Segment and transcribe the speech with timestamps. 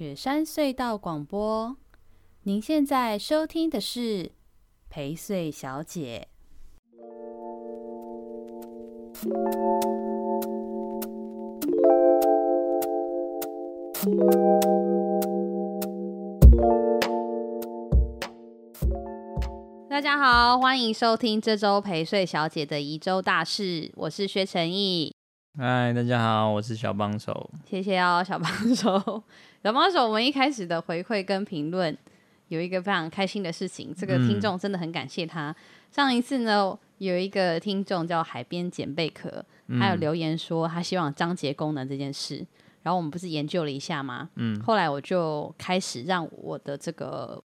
[0.00, 1.76] 雪山隧道广播，
[2.44, 4.32] 您现在收听的是
[4.88, 6.26] 陪睡小姐。
[19.90, 25.14] 大家好，欢迎收听这周陪睡小姐的宜州大事，我是薛成义。
[25.58, 27.50] 嗨，大家好，我是小帮手。
[27.66, 29.22] 谢谢哦，小帮手。
[29.62, 31.96] 小帮手，我们一开始的回馈跟评论
[32.48, 35.50] 有一个非常开心的事情，这个听众真的很感谢他。
[35.50, 35.56] 嗯、
[35.90, 39.44] 上一次呢，有一个听众叫海边捡贝壳，
[39.78, 42.44] 他有留言说他希望章节功能这件事。
[42.82, 44.30] 然后我们不是研究了一下吗？
[44.36, 44.58] 嗯。
[44.62, 47.42] 后来我就开始让我的这个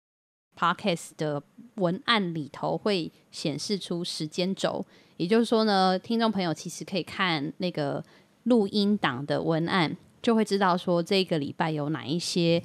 [0.59, 1.42] podcast 的
[1.76, 4.86] 文案里头会显示出时间轴。
[5.16, 8.04] 也就是说呢，听众朋友其实可以看那个
[8.44, 12.61] 录音档的文案，就会知道说这个礼拜有哪一些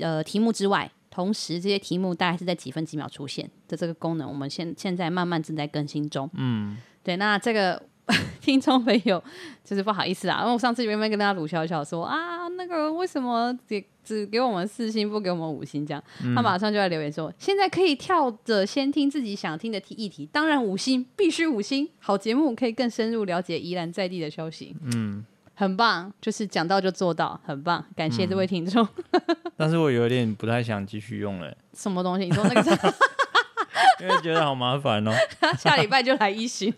[0.00, 6.28] 呃题目之外，同时这些题目大概是在几分几秒出现的这个功能，我们现现在慢慢正在更新中。
[6.34, 7.82] 嗯，对，那这个。
[8.40, 9.22] 听众朋友，
[9.62, 16.02] 就是不好意思啊，因为我上次原本跟大家鲁小小说啊，那个为什么只只给我们四星，不给我们五星这样？
[16.24, 24.74] 嗯、他马上就来留言说，现在可以跳着先听自己想听的议题，当然五星，必须五星，好节目可以更深入了解宜兰在地的消息。
[24.82, 25.24] 嗯，
[25.60, 28.82] 很棒，就是讲到就做到，很棒，感谢这位听众。
[29.10, 31.54] 嗯、 但是我有点不太想继续用了。
[31.74, 32.24] 什么东西？
[32.24, 32.94] 你说那个？
[34.00, 35.12] 因为觉得好麻烦哦。
[35.60, 36.72] 下礼拜就来一星。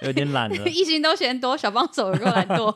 [0.00, 2.74] 有点懒了，一星都嫌多，小帮手有够懒惰。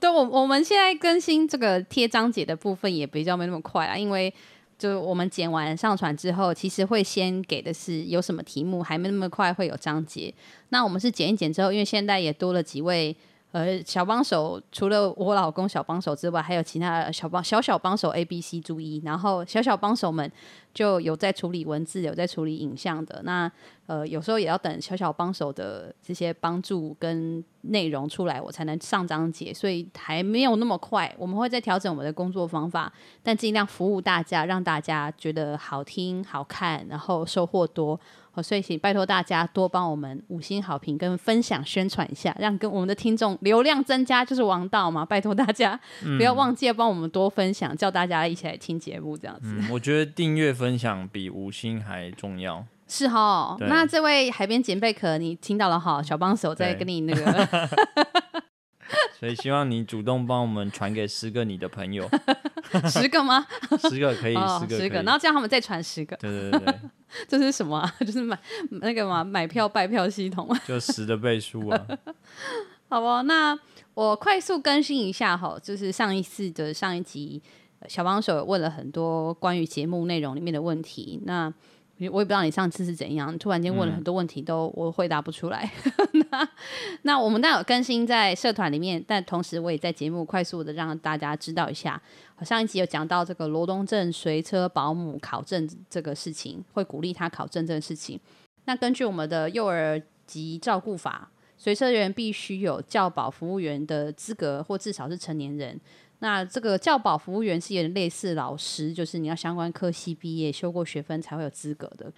[0.00, 4.32] 对，我我们现在更新这个贴章节的部分也比较没那么快啊，因为
[4.78, 10.32] 就我们剪完上传之后，其实会先给的是有什么题目，还没那么快会有章节。
[10.68, 13.16] 那我们是剪一剪之后，因为现在也多了几位。
[13.52, 20.30] 呃，小帮手除了我老公小帮手之外，还有其他小帮小小帮手 A、B、C、注意，然后小小帮手们
[20.74, 23.22] 就有在处理文字，有在处理影像的。
[23.24, 23.50] 那
[23.86, 31.10] 呃，有时候也要等小小帮手的这些帮助跟内容出来，我才能上章节，所以还没有那么快。
[31.16, 37.98] 我们会再调整我们的工作方法，但尽量服务大家，让大家觉得好听、好看，然后收获多。
[38.42, 45.04] 所以请拜托大家多帮我们五星好评跟分享宣传一下，让跟我们的听众流量增加就是王道嘛！
[45.04, 45.78] 拜托大家
[46.16, 49.54] 不要忘记帮我们多分享，叫大家一起来听节目这样子。
[49.58, 52.64] 嗯，我觉得订阅分享比五星还重要。
[52.88, 56.02] 是哈，那这位海边捡贝壳，你听到了哈？
[56.02, 57.68] 小帮手在跟你那个。
[59.18, 62.08] 所以希望你主动帮我们传给十个你的朋友，
[62.88, 63.46] 十个吗？
[63.88, 66.16] 十个可以，哦、十个，十个，然后这样他们再传十个。
[66.16, 66.80] 对对对，
[67.26, 67.94] 这是什么、啊？
[68.00, 68.38] 就是买
[68.70, 70.48] 那个嘛，买票拜票系统。
[70.66, 71.86] 就十的倍数啊。
[72.88, 73.58] 好吧，那
[73.94, 77.42] 我快速更新一下哈，就是上一次的上一集，
[77.88, 81.52] 小帮手问了很多关于节目内容里面的问题，那。
[81.98, 85.70] 我也不知道你上次是怎样，突然间问了很多问题，都我回答不出来。
[86.12, 86.48] 嗯、那
[87.02, 92.00] 那我们当然有更新在社团里面，但同时我也在节目快速的让大家知道一下。
[92.42, 98.20] 上一集有讲到这个罗东镇随车保姆考证这个事情，会鼓励他考证这个事情。
[98.66, 105.80] 那根据我们的幼儿及照顾法，随车人员必须有教保服务员的资格，或至少是成年人。
[106.20, 112.10] 那这个教保服务员是有点类似老师，就是你要相关科系毕业、修过学分才会有资格的，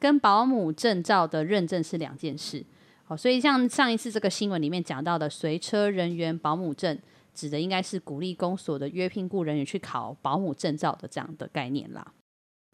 [0.00, 2.64] 跟保姆证照的认证是两件事。
[3.04, 6.98] 好，所以像上一次这个新闻里面讲到的随车人员保姆证，
[7.32, 12.12] 指的应该是鼓励公所的约聘雇人员去考保姆证照的这样的概念啦。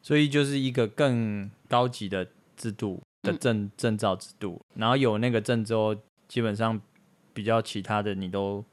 [0.02, 2.26] 所以就是一个更高级的
[2.56, 5.94] 制度的证证照制度，然后有那个证之后，
[6.26, 6.80] 基本上
[7.34, 8.64] 比较其他的你都。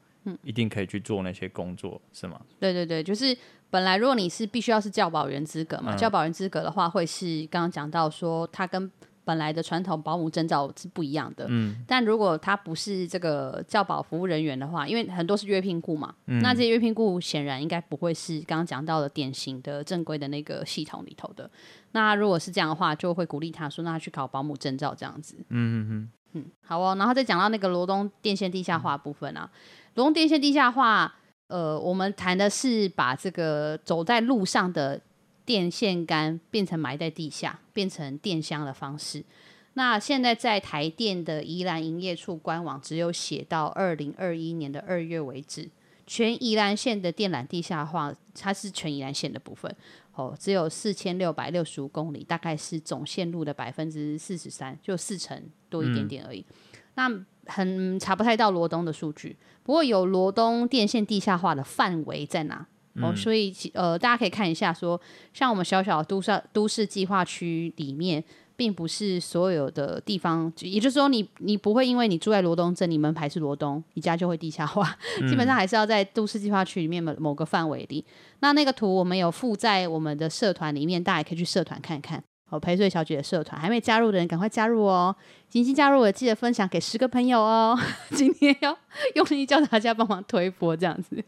[0.42, 2.40] 一定可以去做那些工作，是吗？
[2.60, 3.36] 对对对，就是
[3.70, 8.90] 本来如果你是必须要是教保员资格嘛，嗯、教保员资格的话，会是刚刚讲到说，它跟
[9.24, 11.44] 本来的传统保姆证照是不一样的。
[11.50, 21.50] 嗯，但如果他不是这个教保服务人员的话，因为很多是约聘雇嘛，嗯、那这些约聘雇显然应该不会是刚刚讲到的典型的正规的那个系统里头的。
[21.92, 25.36] 那如果是这样的话，就会鼓励他说，那他去考保姆证照这样子。
[25.50, 26.94] 嗯嗯嗯嗯，好哦。
[26.98, 29.50] 然后再讲到那个罗东电线地下化部分啊。
[29.52, 29.58] 嗯
[29.98, 31.12] 罗东电线地下化，
[31.48, 35.00] 呃，我们谈的是把这个走在路上的
[35.44, 39.24] 电线杆变成埋在地下，变成电箱的方式。
[39.72, 45.68] 那现在在台电的宜兰营业处官网只有写到二零二一年的二月为止，
[46.06, 49.74] 全宜兰县的电缆地下化，它是全宜兰县的部分
[50.14, 56.46] 哦，只有四千六百六十五公里，大概是总线路的百分之四十三，就四成多一点点而已。
[56.48, 56.54] 嗯、
[56.94, 59.34] 那很查不太到罗东的数据，
[59.68, 62.66] 不过有罗东电线地下化的范围在哪？
[62.94, 65.00] 嗯、哦，所以呃，大家可以看一下说，说
[65.34, 68.24] 像我们小小的都市都市计划区里面，
[68.56, 78.02] 并不是所有的地方，也就是说你，你你不会因为你住在罗东镇，你门牌是罗东，你家就会地下化，嗯、基本上还是要在都市计划区里面某某个范围里。
[78.40, 82.24] 那那个图我们有附在我们的社团里面，大家也可以去社团看看。
[82.50, 85.14] 哦，陪睡小姐的社团还没加入的人，赶快加入哦！
[85.52, 87.78] 已经加入了，记得分享给十个朋友哦。
[88.16, 88.78] 今天要
[89.16, 91.22] 用力叫大家帮忙推波，这样子。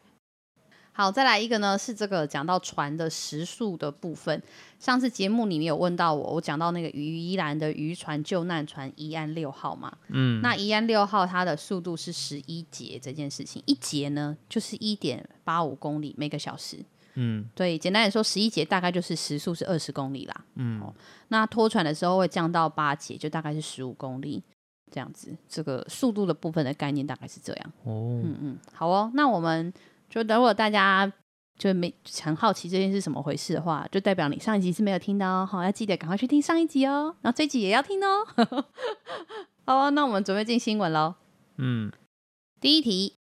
[0.93, 4.43] 好，再来一个呢，是这个讲到船的时速的部分。
[4.78, 16.78] 上次节目里面有问到我，我讲到那个宜兰的渔船救难船宜安六号嘛，嗯，那宜安六号它的速度是十一节，这件事情一节呢就是一点八五公里每个小时。
[17.14, 20.44] 嗯，对，简单来说，十一节大概就是时速是二十公里啦。
[20.54, 20.94] 嗯，哦，
[21.28, 24.42] 那拖船的时候会降到八节，就大概是十五公里
[24.92, 25.36] 这样子。
[25.48, 27.72] 这个速度的部分的概念大概是这样。
[27.82, 29.10] 哦，嗯嗯，好哦。
[29.14, 29.72] 那我们
[30.08, 31.12] 就等会大家
[31.58, 31.92] 就没
[32.22, 35.48] 很好奇这件事是什么回事的话，就代表你上一集是没有听到哦。
[35.50, 37.16] 好，要记得赶快去听上一集哦。
[37.22, 38.24] 然后这一集也要听哦。
[39.66, 41.16] 好啊，那我们准备进新闻喽。
[41.56, 41.90] 嗯，
[42.60, 43.16] 第一题，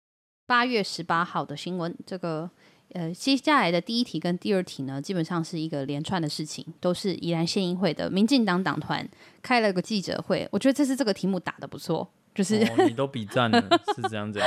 [0.47, 2.49] 八月十八号的新闻，这个。
[2.95, 9.06] 呃，接下来的第一题跟第二题呢，基本上是一个连串的事情，都是宜兰县议会的民进党党团
[9.42, 10.47] 开了个记者会。
[10.50, 13.62] 我觉得这次这个题目打的不错，就是、哦、你都比赞了，
[13.94, 14.39] 是这样子，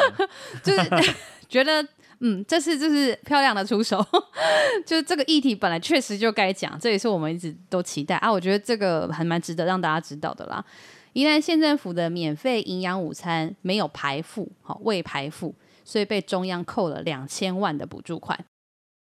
[0.64, 1.14] 就是
[1.46, 1.86] 觉得
[2.20, 4.02] 嗯，这次就是漂亮的出手，
[4.86, 8.32] 就是这个议题本来确实就该讲，这也是我们一直都期待啊。
[8.32, 10.64] 我觉得这个还蛮值得让大家知道的啦。
[11.12, 15.54] 宜兰县政府的免费营养午餐没有排付，好未排付。
[15.88, 18.38] 所以被中央扣了两千万的补助款，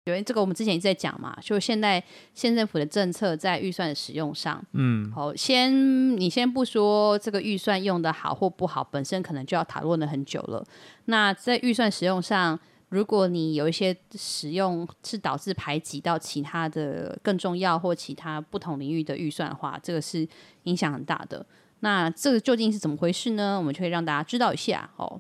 [0.06, 2.02] 因为这个我们之前一直在讲嘛，就现在
[2.34, 10.66] 县政府的政策在预算的使用上，嗯，好，先你先不说这个预算用的好或不好，本身可能就要讨论了很久了。
[11.06, 12.58] 那在预算使用上，
[12.88, 20.26] 如果你有一些使用是导致排挤到其他的更重要或其他不同领域的预算的话，这个是
[20.64, 21.46] 影响很大的。
[21.82, 23.58] 那这个究竟是怎么回事呢？
[23.58, 25.20] 我们就可以让大家知道一下哦。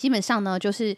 [0.00, 0.96] 基本上呢，就是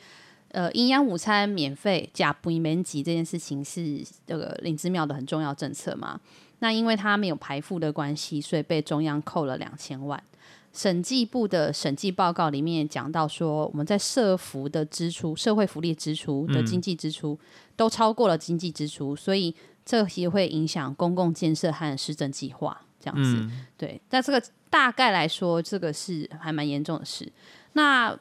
[0.52, 6.20] 呃，营养午餐免费加不免级这件事情是这个林芝庙的很重要政策嘛。
[6.60, 10.22] 那因为他没有排付的关系，所以被中央扣了两千万。
[10.72, 19.52] 审计部的审计报告里面讲到说，我们在社福的支出、社会福利支出的经济支出、嗯、都超过了经济支出，所以
[19.84, 23.36] 这些会影响公共建设和市政计划这样子。
[23.40, 24.40] 嗯、对，但这个
[24.70, 27.30] 大概来说，这个是还蛮严重的事。
[27.72, 28.16] 那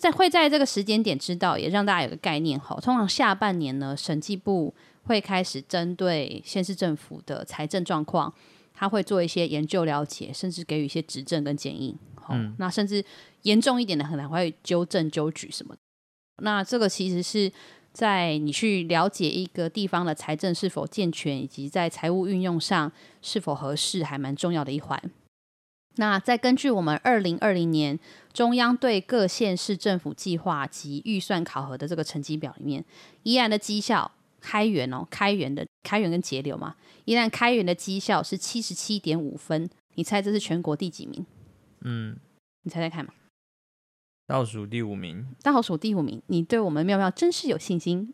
[0.00, 2.78] 在会在这个时间点知道，也让大家有个概念哈。
[2.80, 4.74] 通常下半年呢，审计部
[5.04, 8.32] 会开始针对县市政府的财政状况，
[8.72, 11.96] 他会做一些研究了解，甚至给予一些指正跟建议。
[12.28, 13.04] 嗯，那甚至
[13.42, 15.74] 严重一点的，可能会纠正纠举什么。
[16.42, 17.50] 那这个其实是
[17.92, 22.92] 在你去了解一个地方的财政是否健全，以及在财务运用上
[23.22, 25.02] 是否合适，还蛮重要的一环。
[25.98, 27.98] 那再根据我们二零二零年
[28.32, 32.84] 中央对各县市政府计划及预算考核的这个成绩表里面，
[33.24, 34.10] 宜兰的绩效
[34.40, 41.26] 开源哦，开源的开源跟节流嘛，宜兰开源的绩效是七十七点五分，你猜这是全国第几名？
[41.80, 42.16] 嗯，
[42.62, 43.12] 你猜猜看嘛。
[44.26, 45.26] 倒数第五名。
[45.42, 48.12] 倒数第五名，你对我们妙妙真是有信心。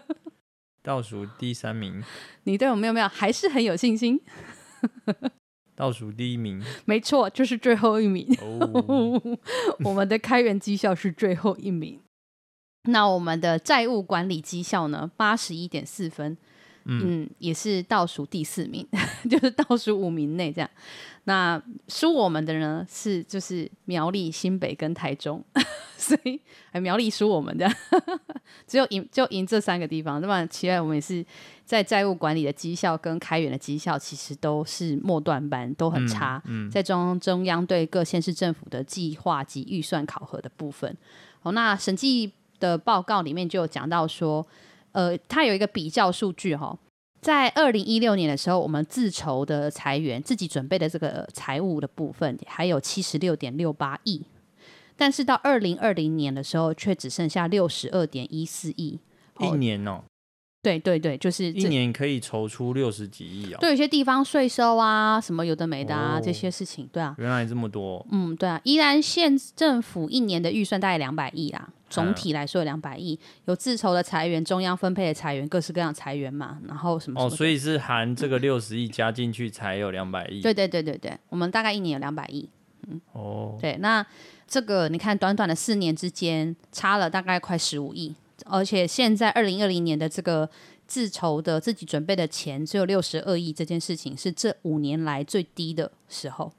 [0.82, 2.02] 倒数第三名，
[2.44, 4.20] 你对我们妙妙还是很有信心。
[5.76, 8.26] 倒数第一名，没错，就是最后一名。
[8.40, 9.38] Oh.
[9.84, 12.00] 我们的开源绩效是最后一名。
[12.84, 15.10] 那我们的债务管理绩效呢？
[15.16, 16.36] 八十一点四分，
[16.84, 18.86] 嗯，嗯，也是倒数第四名，
[19.28, 20.70] 就是倒数五名内这样。
[21.24, 25.44] 那输我们的呢是就是苗栗、新北跟台中，
[25.98, 26.40] 所以
[26.80, 27.66] 苗栗输我们的，
[28.66, 31.24] 只有赢就赢这三个地方，那么其他我们也是
[31.64, 36.40] 在债务管理的绩效跟开源的绩效，其实都是末段班，都很差。
[36.44, 40.96] 嗯嗯、在中中央对各县市政府的计划及预算考核的部分，
[41.42, 44.46] 哦，那审计的报告里面就有讲到说，
[44.92, 46.78] 呃，它有一个比较数据哈。
[47.22, 54.22] 在二零一六年的时候，我们自筹的财源，自己准备的这个财务的部分还有七十六点六八亿，
[54.96, 58.98] 但是到二零二零年的时候，却只剩下六十二点一四亿。
[59.40, 60.02] 一年哦。
[60.62, 63.58] 对对对，就是一年可以筹出六十几亿哦。
[63.60, 67.14] 对，有些地方税收啊，什么有的没的啊，哦、这些事情，对啊。
[67.18, 68.04] 原来这么多。
[68.10, 68.60] 嗯，对啊。
[68.64, 77.32] 宜兰县政府一年的预算大概两百亿啦，总体来说有两百亿，有自筹的裁员，中央分配的裁员，各式各样裁员嘛，然后什么，什么。
[77.32, 80.40] 哦，所以是含这个六十亿加进去才有两百亿。
[80.40, 82.48] 对对对对对，我们大概一年有两百亿。
[82.88, 84.04] 嗯，哦，对，那
[84.46, 88.14] 这个你看，短短的四年之间差了大概快十五亿，
[88.44, 90.48] 而且现在二零二零年的这个
[90.86, 96.52] 自筹的自己准备的钱只有六十二亿，这件事情是这五年来最低的时候。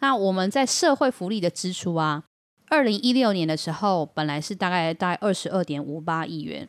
[0.00, 2.24] 那我们在社会福利的支出啊，
[2.68, 6.68] 二零一六年的时候本来是大概大概二十二点五八亿元，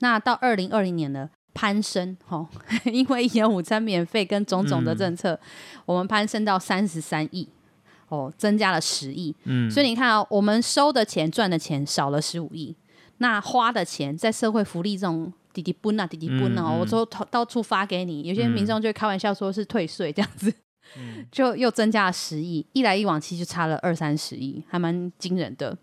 [0.00, 1.30] 那到二零二零年呢？
[1.54, 2.46] 攀升， 哦，
[2.84, 5.40] 因为营养午餐免费跟种种的政策，嗯、
[5.86, 7.48] 我们攀升到三十三亿，
[8.08, 12.74] 哦，增加了十亿，嗯，所以你看啊、哦，我们收的钱赚的钱少了十五亿，
[13.18, 20.52] 那花的钱在社会福利这种滴滴奔啊滴滴奔啊，我都到处发给你，有些民众就会开玩笑说是退税这样子，
[20.96, 25.76] 嗯、 就又增加了十亿，一来一往其实就差了二三十亿，还蛮惊人的。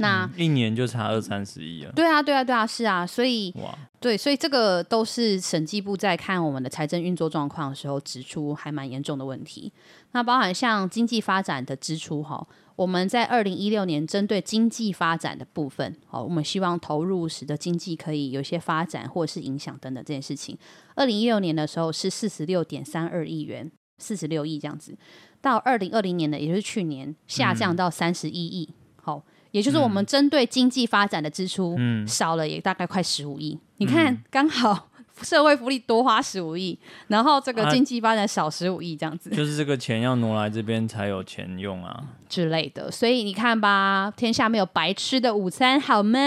[0.00, 1.90] 那、嗯、一年就差二三十亿啊？
[1.92, 9.72] 对啊，对啊，对啊，是啊，所以哇，对，所以这个都是审计部在看我们的财政运作状况的时候指出还蛮严重的问题。
[10.12, 12.46] 那包含像经济发展的支出哈，
[12.76, 20.56] 我们在二零一六年针对经济发展的部分，好，我们希望投入使得经济可以有些发展或是影响等等这件事情。
[20.94, 24.96] 二零一六年的时候是四十六点三二亿元，四十六亿这样子，
[25.40, 29.22] 到二零二零年呢，也就是去年下降到三十一亿，好、嗯。
[29.50, 33.54] 也就是我们针对经济发展的支出嗯少了，也大概快十五亿。
[33.54, 34.87] 嗯、你看，刚好
[35.22, 39.36] 社会福利多花十五亿，然后这个经济发展少十五亿，这样子、啊。
[39.36, 42.90] 就是这个钱要挪来这边才有钱用啊之类的。
[42.90, 46.18] 所以你看吧，天下没有白吃的午餐，好吗？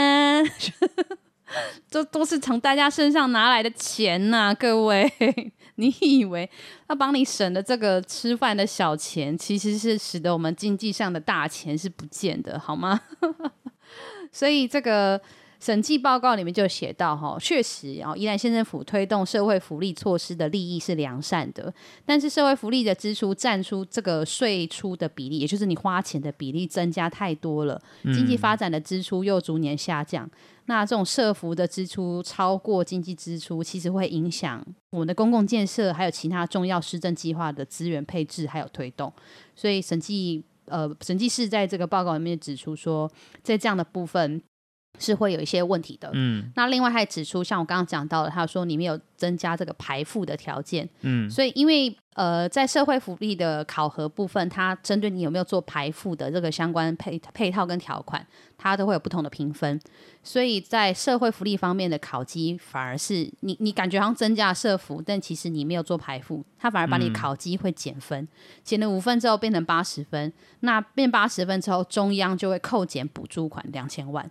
[1.89, 5.12] 这都是从大家身上拿来的钱呐、啊，各位。
[5.75, 6.48] 你以为
[6.88, 13.00] 他帮你省的这个吃饭的小钱，其实是使得我们经济上的大钱是不见的，好吗？
[14.31, 15.19] 所以这个
[15.62, 21.72] 审计报告里面就写到，哈，确实，啊，宜兰县政府推动社会福利措施的利益是良善的，
[22.06, 30.25] 但是社会福利的支出占出这个税出的比例，也就是你花钱的比例增加太多了，经济发展的支出又逐年下降。
[30.25, 30.32] 嗯
[30.65, 39.12] 那这种社福的支出超过经济支出，其实会影响我们的公共建设，还有其他重要施政计划的资源配置还有推动。
[39.53, 43.12] 所以审计呃审计室在这个报告里面指出说，
[43.44, 44.41] 在这样的部分
[45.01, 46.10] 是会有一些问题的。
[46.13, 50.88] 嗯，那另外还指出，像我刚刚讲到的，他说你没有增加这个排付的条件。
[51.01, 58.25] 嗯，所以因为呃在社会福利的考核部分，它针对你有没有做排付的这个相关配配套跟条款，
[58.58, 59.79] 它都会有不同的评分。
[60.24, 68.27] 所以在社会福利方面的考绩，反而是你你感觉好像增加了社福，但其实你没有做排付，他反而把你考绩会减分，
[68.63, 74.29] 减、嗯、了五分之后变成八十分，那变八十分之后，中央就会扣减补助款两千万，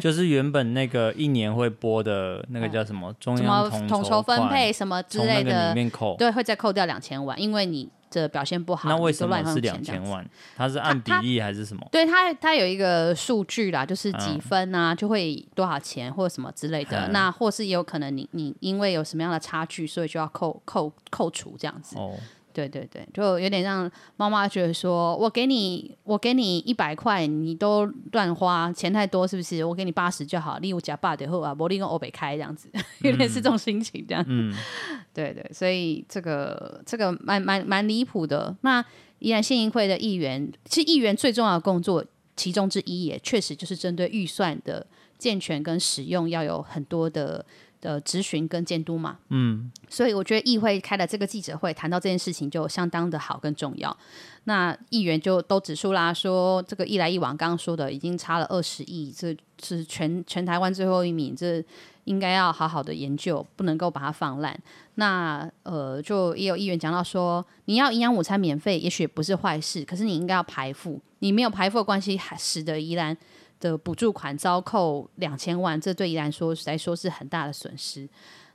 [0.00, 7.88] 就是原本那个一年会播的那个叫什么、嗯、中央统筹分配什么之类的里面扣，对，会再扣掉两千万，因为你。
[8.20, 10.22] 的表现不好，那为什么是两千万？
[10.54, 11.88] 它是按比例还是什么？
[11.90, 17.06] 对它，它有一个数据啦，就是几分啊，嗯、就会多少钱或者什么之类的。
[17.06, 21.96] 嗯、那或是也有可能你你因为有什么样的差距，所以就要扣扣扣除这样子。
[21.96, 22.12] 哦
[22.52, 29.64] 对对对，就有点让妈妈觉得说，我给你，我给你一百块，你都乱花，钱太多是不是？
[29.64, 32.68] 我给你八十就好，例如假八的后啊，玻璃跟欧北开这样子，
[33.02, 34.24] 有点是这种心情这样。
[34.28, 34.54] 嗯，
[35.12, 38.56] 对对，所以这个这个蛮蛮蛮离谱的。
[38.60, 38.84] 那
[39.18, 42.04] 依然县议会的议员，其实议员最重要的工作
[42.36, 44.86] 其中之一，也确实就是针对预算的
[45.18, 47.44] 健全跟使用，要有很多的。
[47.82, 53.94] 的质询跟监督嘛，嗯，所以我觉得议会开了这个记者会，谈到这件事情就相当的好跟重要。
[54.44, 61.62] 那议员就都指出啦，说这个一来一往，刚刚说的已经差了二十亿，这是全全台湾最后一名，这
[62.04, 64.56] 应该要好好的研究，不能够把它放烂。
[64.94, 73.16] 那呃，就也有议员讲到说，你要营养午餐免费，也许不是坏事，可是你应该要排付，你没有排付的关系，还使得宜兰
[73.62, 78.08] 的补助款遭扣两千万，这对宜兰说来说是很大的损失。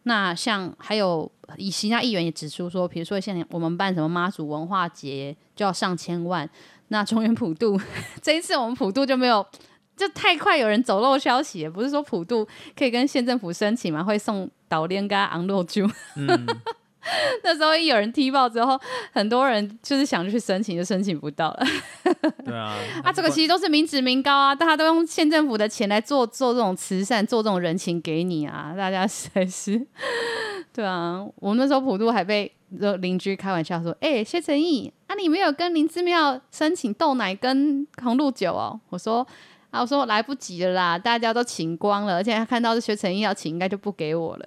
[0.04, 6.48] 那像还有以其他议员也指出说，比如说像我们办什么妈祖文化节就要上千万，
[6.90, 7.80] 那中原普渡
[8.22, 9.46] 这一次我们普渡就没有，
[9.96, 12.48] 就太快有人走漏消息，不是说普渡
[12.78, 14.04] 可以跟县政府申请吗？
[14.04, 15.90] 会送岛链跟昂肉猪。
[16.16, 16.28] 嗯
[17.44, 18.80] 那时候一有人踢爆之后，
[19.12, 21.66] 很多人就是想去申请，就申请不到了。
[22.46, 29.86] 对啊， 啊，这个其实都是民脂民膏啊，大家都用县政府的钱来做做这种慈善，做这种人情给你啊，大家实在是，
[30.74, 32.52] 对啊，我们那时候普渡还被
[33.00, 39.26] 邻居开玩笑说：“哎、欸，谢承义啊，你没有跟林之妙申请豆奶跟红露酒哦。”我说
[39.72, 44.46] ：“啊，我说来不及了啦，大家都请光了，而且他看到是薛成义要请，应该就不给我了。”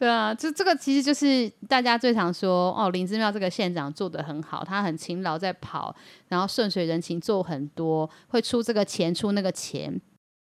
[0.00, 5.94] 对啊，这这个其实就是大家最常说哦，林之妙这个县长做得很好，他很勤劳在跑，
[6.28, 10.00] 然后顺水人情做很多，会出这个钱出那个钱。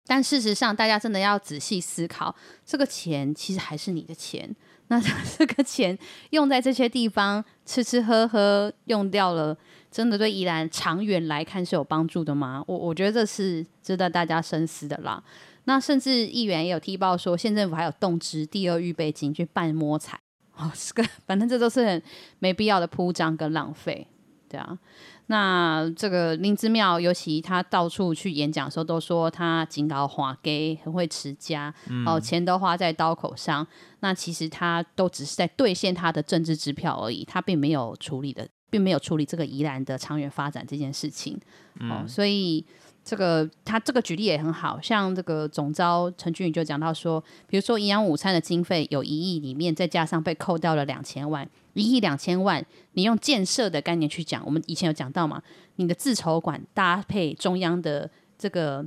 [0.04, 4.54] 但事实上，大家真的要仔细思考，这个钱其实还是你的钱。
[4.88, 5.00] 那
[5.38, 5.99] 这个钱
[6.30, 9.56] 用在这些地方吃吃喝喝用掉了，
[9.90, 12.62] 真的对宜兰长远来看是有帮助的吗？
[12.66, 15.25] 我我觉得这是值得大家深思的啦。
[15.64, 20.19] 那甚至议员也有踢爆说，县政府还有动支第二预备金去办摸彩，
[20.57, 22.02] 哦，这个反正这都是很
[22.38, 24.07] 没必要的铺张跟浪费，
[24.49, 24.79] 对啊。
[25.26, 33.64] 那这个林之妙，尤其他到处去演讲的时候，都说他警告花给很会持家，嗯、哦，钱都花在刀口上。
[34.00, 41.39] 那其实他都只是在兑现他的政治支票而已，他并没有处理的，并没有处理这个宜兰的长远发展这件事情。
[41.81, 42.65] 嗯、哦，所以。
[43.03, 55.43] 这个他这个举例也很好，像这个总招陈俊宇就讲到说，比如说营养午餐的经费有一亿里面，再加上被扣掉了两千万，一亿两千万，你用建设的概念去讲，我们以前有讲到嘛，
[55.77, 58.87] 你的自筹款搭配中央的这个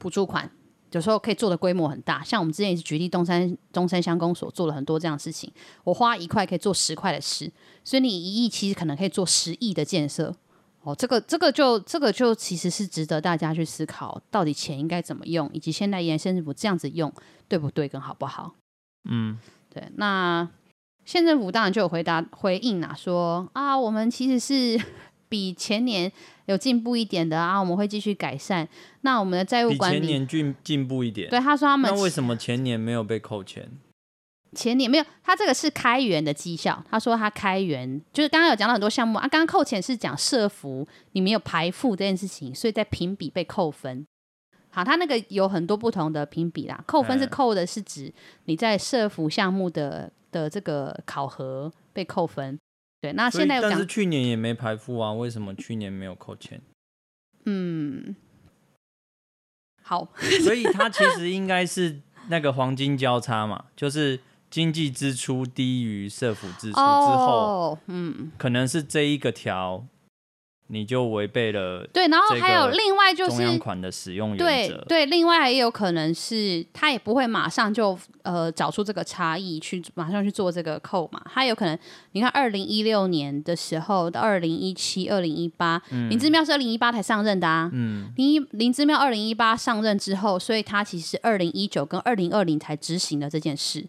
[0.00, 0.50] 补助款，
[0.92, 5.52] 有时候可以做的规模很大，像我们之前也是举例东山东山乡公所做了很多这样的事情，
[5.84, 7.50] 我花一块可以做十块的事，
[7.82, 10.34] 所以你一亿其实可能可以做十亿的建设。
[10.84, 17.12] 哦，这个这个就这个就其实是值得大家去思考，到底钱应该怎么用，以及现在宜兰县政府这样子用
[17.46, 18.52] 对不对，跟好不好？
[19.08, 19.38] 嗯，
[19.72, 19.88] 对。
[19.94, 20.48] 那
[21.04, 24.84] 县政府当然就有回答回应啦，说啊，我们其实是
[25.28, 26.10] 比前年
[26.52, 28.68] 有进步一点的啊，我们会继续改善。
[29.00, 33.68] 那我们的债务管理比前年进进步一点，对，他说他们那为什么前年没有被扣钱？
[34.54, 36.84] 前年没有，他这个是开源的绩效。
[36.90, 44.06] 他说他开源就是刚刚有讲到很多项目啊，刚刚扣钱是讲社福你没有排付这件事情，所以在评比被扣分。
[44.68, 48.12] 好，他那个有很多不同的评比啦，扣分是扣的是指
[48.44, 52.58] 你在社福项目的的这个考核被扣分。
[53.02, 56.62] 对，那现在但是去年也没排付啊，为什么去年没有扣钱？
[57.44, 58.16] 嗯，
[59.82, 60.08] 好，
[60.42, 64.20] 所以它其实应该是那个黄金交叉嘛，就是。
[64.52, 69.86] 经济支出低于社府支出之后，oh, 嗯，可能是这一个条，
[70.68, 71.86] 你就违背了。
[71.92, 74.44] 对，然后还有另外就是中央款的使用原则。
[74.44, 81.20] 对对，另外也有可能是他也不会马上就呃找出这个差异去马上去做这个扣嘛。
[81.32, 81.78] 他有可能，
[82.12, 87.70] 你看二零一六年的时候到二零一七、二零一八，林之妙是二零一八才上任的啊。
[87.72, 93.86] 嗯，林林姿妙二零一八上任之后，所以他其实二零一九跟二零二零才执行的这件事。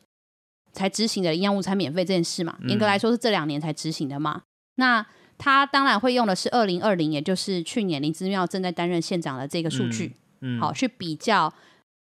[0.76, 4.38] 才执行的营养午餐免费这件事嘛，严格来说是这两年才执行的嘛。
[4.38, 4.42] 嗯、
[4.78, 5.06] 那
[5.38, 11.54] 他当然会用的是二零二零，也就是去年林之妙正在担任县长的这个数据，嗯嗯、好去比较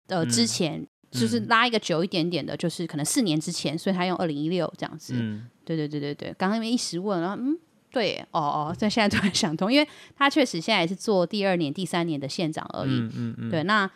[0.07, 5.13] 呃之前，嗯、就是拉一个久一点点的，就是可能四年之前，所以他用二零一六这样子。
[5.17, 7.57] 嗯、对对对对对，刚刚因为一时问，然后嗯，
[7.91, 12.91] 对，哦哦，在现在突然想通，因为他确实现在也是做第二年、第三年的县长而已。
[12.91, 13.89] 嗯嗯嗯、对，那。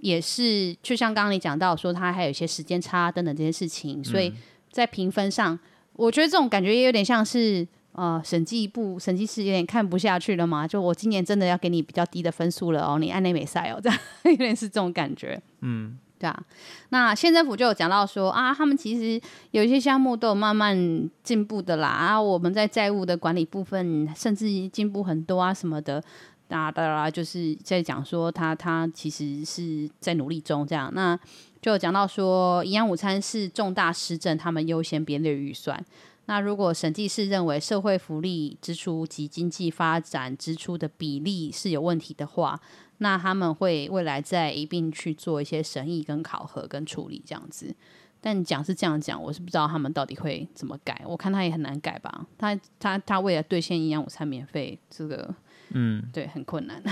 [0.00, 4.32] 也是，就像刚刚你讲到说，他还有一些时间差等等这些事情，所以
[4.70, 5.56] 在评分上，
[5.92, 16.42] 我觉得这种感觉也有点像是，呃，审计部审计师有点看不下去了嘛，就我今年真的要给你比较低的分数了哦，你按内美赛哦，这样 有点是这种感觉，嗯，对啊。
[16.88, 26.02] 那县政府就有讲到说啊，他们其实有一些项目都有慢慢进步的啦，啊，我们在债务的管理部分甚至进步很多啊什么的。
[26.48, 31.18] 啊，当然就是在讲说他他其实是在努力中，这样，那
[31.62, 35.82] 就讲到说营养午餐是重大施政，他们优先编列预算。
[36.26, 42.60] 那如果审计师认为社会福利支出及经济发展支出的比例是有问题的话，
[42.98, 47.74] 那他们会未来再一并去做一些审议跟考核跟处理这样子。
[48.20, 51.02] 但讲是这样讲，我是不知道他们到底会怎么改。
[51.04, 52.24] 我看他也很难改吧？
[52.38, 55.34] 他他他为了兑现营养午餐免费这个。
[55.74, 56.82] 嗯，对，很困难。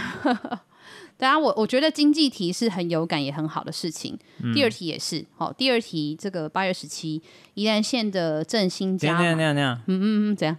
[1.17, 4.19] 当然，我我觉得经济题是很有感也很好的事情。
[4.43, 7.23] 嗯、第二题也是，好，第二题这个八月十七，
[7.55, 10.57] 宜兰县的振兴家，那样那样那样，嗯嗯嗯，怎样？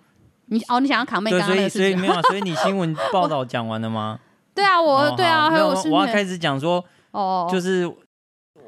[0.48, 1.82] 你哦，你想要扛妹刚刚那个事情？
[1.82, 4.20] 所以所以没有， 所以你新闻报道讲完了吗？
[4.54, 7.86] 对啊，我、哦、对啊，还有我，我要开始讲说，哦，就是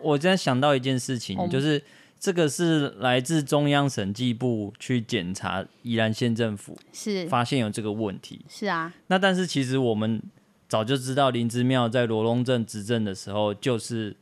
[0.02, 1.82] 我现在想到一件事情，哦、就是。
[2.24, 8.46] 这个是来自中央审计部去检查宜兰县政府，是发现有这个问题。
[8.48, 10.22] 是啊，那但是其实我们
[10.68, 14.16] 早就知道林姿妙在罗龙镇执政的时候就是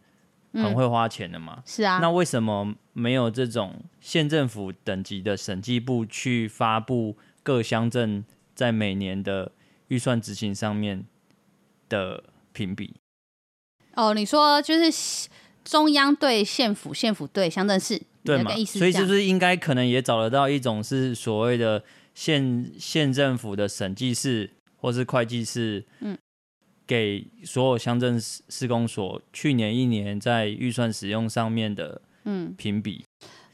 [0.53, 1.55] 很会花钱的嘛。
[1.57, 8.23] 嗯、是啊，那为什么没有这种县政府等级的审计部去发布各乡镇
[8.55, 9.51] 在每年的
[9.87, 11.05] 预算执行上面
[11.89, 12.23] 的
[12.53, 12.95] 评比？
[13.95, 15.29] 哦，你说就是。
[15.63, 18.49] 中央对县府，县府对乡镇市，对嘛？
[18.65, 21.83] 所以是不是应该可能也找得到一种是所谓的
[22.15, 26.17] 县县政府的审计室或是会计室，嗯，
[26.91, 33.05] 给所有乡镇施工所去年一年在预算使用上面的嗯评比，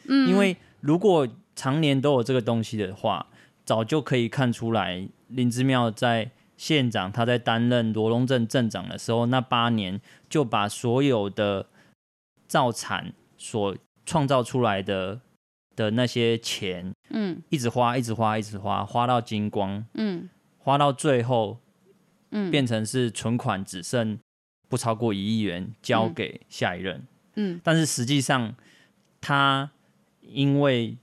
[0.08, 3.28] 嗯，因为如果常年都有这个东西的话，
[3.64, 6.32] 早就可以看出来林之妙在。
[6.58, 11.68] 县长他在担任罗东镇镇长的时候，那八年就把所有的
[12.48, 15.22] 造产所创造出来的
[15.76, 21.60] 的那些钱，嗯，一直花，一直花，一直花，花到精光，嗯，花到最后，
[22.32, 24.20] 嗯，变成是存款只剩
[24.70, 28.56] 不超过一亿元，交给下一任，嗯，但是实际上
[29.20, 29.72] 他
[30.22, 30.98] 因为。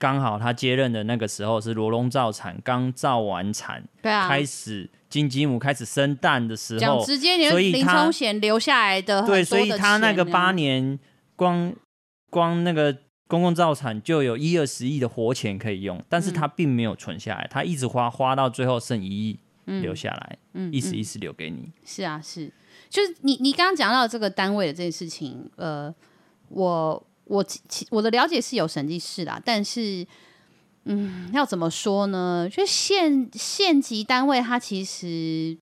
[0.00, 10.98] 刚好他接任的那个时候是罗龙造产刚造完产，对啊，开始金吉姆开始生蛋的时候，直接所以林聪贤留下来的对，所以他那个八年
[11.36, 11.74] 光
[12.30, 12.96] 光那个
[13.28, 21.72] 公共造产就有一二十亿的活钱可以用，但是他并没有存下来，他一直花花到最后剩一亿留下来，嗯，一时一时留给你。
[21.84, 22.52] 是啊，是，
[22.88, 25.94] 就是你你刚刚讲到这个单位的这件事情，呃，
[26.48, 27.06] 我。
[27.30, 30.04] 我其我的了解是有审计室啦，但是，
[30.86, 32.48] 嗯，要怎么说呢？
[32.50, 35.56] 就县县级单位，它其实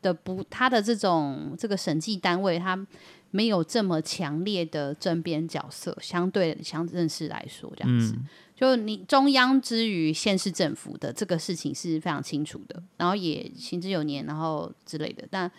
[0.00, 2.84] 的不，它的这种这个审计单位，它
[3.30, 8.26] 没有这么强烈的争边角色，相对相认识来说，这样子，嗯、
[8.62, 15.50] 就你中央之于县市政府的这个事情是非常清楚的，然后也行之有年，然后之类的，但。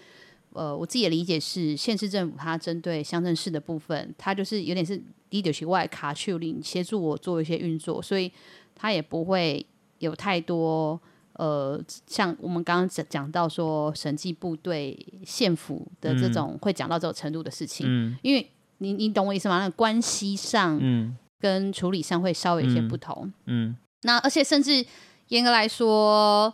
[0.56, 8.32] 呃，我自己的理解是，县市政府它针对乡镇市的部分，它就是有点是 leadership 外卡去令协助我做一些运作，所以
[8.76, 9.66] 它也不会
[9.98, 11.02] 有太多
[11.34, 19.58] 呃，像我们刚刚讲讲到说审计部对县府的这种会讲到这种程度的事情，嗯、因为你你懂我意思吗？
[19.58, 24.86] 那个关系上，嗯，跟处理上会稍微有些不同，嗯，嗯那而且甚至
[25.28, 26.54] 严格来说。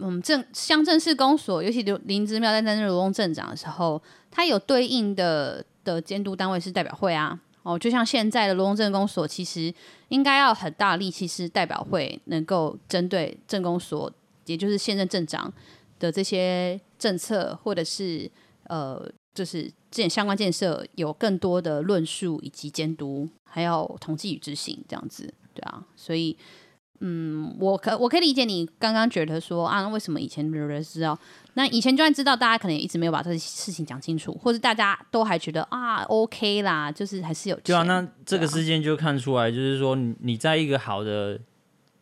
[0.00, 7.36] 嗯，镇乡镇市公所，尤其刘林之妙在担任罗东镇长的时候，他有对应的的监督单位是代表会啊。
[7.64, 9.74] 哦，就像现在的罗东镇公所，其实
[10.10, 14.08] 应该要很大力气，是代表会能够针对镇公所，
[14.46, 15.52] 也就是现任镇长
[15.98, 18.30] 的这些政策，或者是
[18.68, 26.36] 呃，就是建相关建设有更多的论述以及监督，还有统计与执行这样子，对啊，所以。
[27.00, 31.16] 嗯，我可我可以理解你刚刚觉得说啊，为什么以前没有人知道？
[31.54, 37.60] 那以前就算知道，大家可能也一直没有把这个事情讲清楚，或者大家都还觉得啊，OK 啦，就是还是有。
[37.60, 41.38] 对啊，那这个事件就看出来，就是说你你在一个好的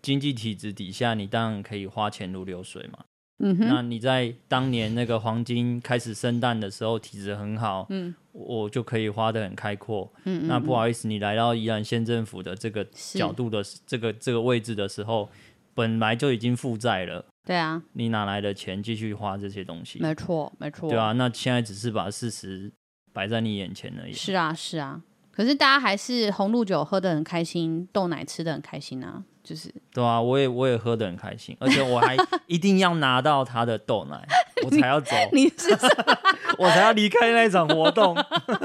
[0.00, 3.00] 经济体制底下，你当然可以花钱如流水嘛。
[3.38, 10.11] 嗯哼，那你在当年那个黄金开始生蛋的时候，体质很好，嗯，我就可以花的很开阔。
[10.25, 15.29] 嗯，嗯，那不好意思，你来到宜兰县政府的这个角度的这个这个位置的时候，
[15.75, 17.25] 本来就已经负债了。
[17.44, 20.01] 对啊，你哪来的钱继续花这些东西？
[20.01, 20.88] 没错，没错。
[20.88, 22.72] 对啊，那现在只是把事实
[23.12, 24.12] 摆在你眼前而已。
[24.12, 25.03] 是啊，是啊。
[25.31, 29.22] 可是大家还是红露酒喝的很开心，豆奶吃的很开心啊。
[29.46, 32.16] 就是对啊，我也我也喝得很开心，而且我还
[32.48, 34.20] 一定要拿到他的豆奶，
[34.64, 35.14] 我才要走。
[35.32, 35.70] 你是
[36.59, 38.16] 我才要离开那场活动。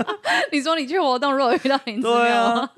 [0.51, 2.69] 你说你去活动，如果遇到林志妙，对啊，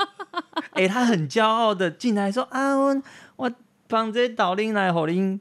[0.72, 3.02] 哎、欸，他很骄傲的进来说啊，我
[3.38, 3.52] 我
[3.88, 5.40] 帮这导林来好拎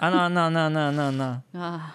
[0.00, 1.94] 啊，那那那那那那啊，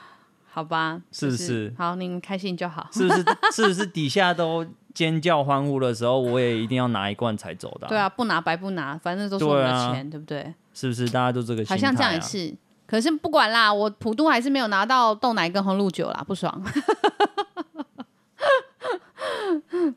[0.56, 1.74] 好吧，是不是？
[1.78, 3.26] 好，你们开心就好，是不是？
[3.52, 4.65] 是不是底下都？
[4.94, 7.89] 尖叫欢呼的时候，我也一定要拿一罐才走的、啊。
[7.89, 10.54] 对啊，不拿白不拿，反正都是我的钱，对，不对？
[10.74, 11.65] 是不是大家都这个？
[11.65, 12.56] 好像这样也是。
[12.88, 16.58] 可是不管啦，我普渡还是没有拿到豆奶跟红露酒啦，不爽。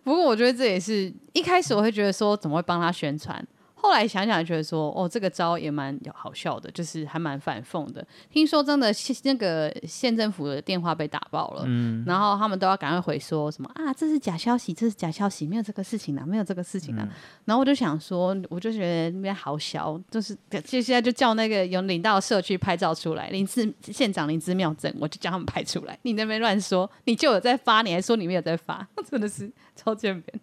[0.03, 3.47] 不过我觉得这也是一开始我会觉得说，怎么会帮他宣传？
[3.89, 8.07] 后来想想，觉得说，哦，这个招也蛮有好笑的，就是还蛮反讽的。
[8.31, 8.93] 听说真的，
[9.25, 17.01] 那个县政府的电话被打爆了，嗯，然后他们都要赶快回说什么啊，这是假消息，这是假消息，没有这个事情啊，没有这个事情啊。
[17.03, 17.11] 嗯、
[17.47, 25.99] 然后我就想说，我就觉得那边好小，就是就现在就叫那个有领到社区拍照出来，林志县长林姿妙正，我就叫他们拍出来。
[26.03, 30.41] 你那边乱说，你就有在发，你还说你没有在发， 真的是超贱扁。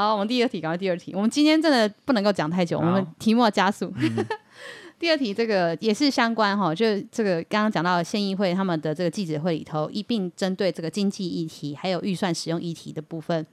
[0.00, 1.12] 好，我们第二题，赶快第二题。
[1.14, 3.92] 我们今天真的不能够讲太久，我们题目要加速。
[3.98, 4.26] 嗯、
[4.98, 13.46] 第二题这个也是相关哈，就这个刚刚讲到县议会他们的这个记者会里头，一并针对这个经济议题还有预算使用议题的部分，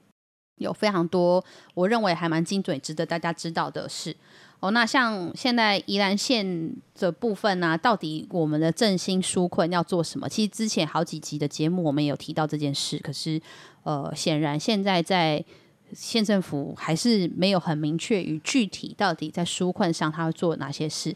[0.59, 4.15] 有非常多我认为还蛮精准、值得大家知道的事。
[4.61, 10.29] 哦，那像现在宜兰县的部分呢、啊，到底我们的振兴纾困要做什么？
[10.29, 13.41] 其实之前好几集的节目我们也有提到这件事，可是
[13.83, 15.43] 呃，显然现在在
[15.93, 21.15] 县政府还是没有很明确与具体到底在纾困上他会做哪些事。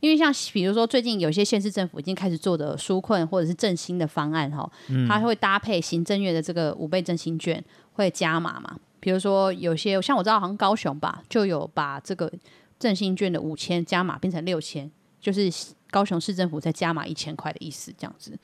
[0.00, 4.68] 因为像比如说最近有些县市政府已经开始做的纾困或者是振兴的方案哈，
[5.08, 8.76] 它会搭配行政院的这个五倍振兴券会加码嘛。
[8.98, 12.32] 比如说有些像我知道好像高雄吧，就有把这个
[12.80, 15.48] 振兴券的五千加码变成六千，就是
[15.90, 18.36] 高雄市政府再加码一千块的意思，这样子。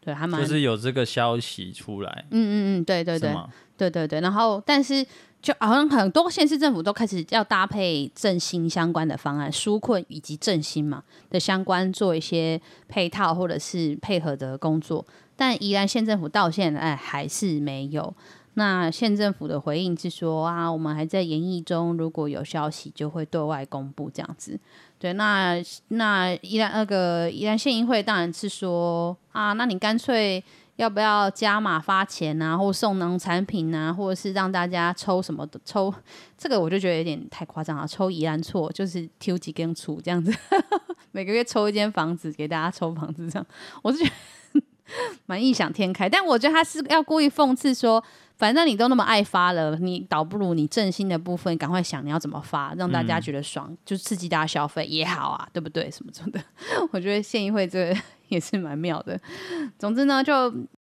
[0.00, 2.24] 对，还蛮就是有这个消息出来。
[2.30, 3.34] 嗯嗯嗯，对对对，
[3.80, 4.20] 对对对。
[4.20, 5.06] 然后，但是
[5.40, 15.04] 就好像很多县市政府都开始要搭配振兴相关的方案，纾困以及振兴嘛的相关做一些配套或者是配合的工作。
[15.34, 18.12] 但宜兰县政府到现在还是没有。
[18.54, 24.58] 那县政府的回应是说啊，我们还在研议中，如果有消息就会对外公布这样子。
[24.98, 25.54] 对，那
[25.88, 30.42] 那宜兰那个宜兰县议会当然是说啊，那你干脆
[30.80, 35.92] 要不要加码发钱啊，或送农产品啊，或者是让大家抽什么的抽？
[36.38, 40.34] 这个我就觉得有点太夸张了，抽宜兰错就是抽几根出这样子，
[41.12, 43.46] 每个月抽一间房子给大家抽房子这样，
[43.82, 44.04] 我是觉
[44.54, 44.62] 得
[45.26, 48.02] 蛮异想天开，但我觉得他是要故意讽刺说。
[48.36, 55.90] 反正你都那么爱发了，你倒不如你振兴的部分赶快想你要怎么发，让大家觉得爽，嗯、就刺激大家消费也好啊，对不对？
[55.90, 56.42] 什么什么的，
[56.90, 59.20] 我觉得县议会这个也是蛮妙的。
[59.78, 60.50] 总之呢，就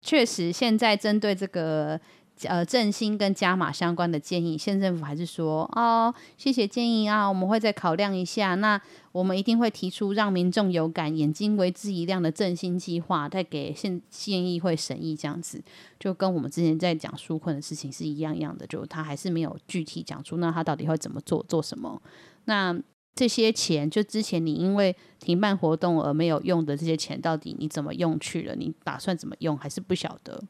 [0.03, 1.99] 确实现在针对这个。
[2.47, 8.55] 呃，振兴跟加码相关的建议，县政府还是说哦，谢谢建议啊，我们会再考量一下。
[8.55, 8.79] 那
[9.11, 15.61] 我们一定会提出让民众有感、眼睛为之一亮的振兴计划，再给县县议会审议，这样子
[15.99, 18.65] 就跟我们之前在讲纾困的事情是一样样的。
[18.67, 22.01] 就他还是没有具体讲出，那他到底会怎么做，做什么？
[22.45, 22.75] 那
[23.13, 28.55] 这些钱，就之前你因为停办活动而没有用的这些钱，到底你怎么用去了？
[28.55, 29.57] 你打算怎么用？
[29.57, 30.41] 还是不晓得？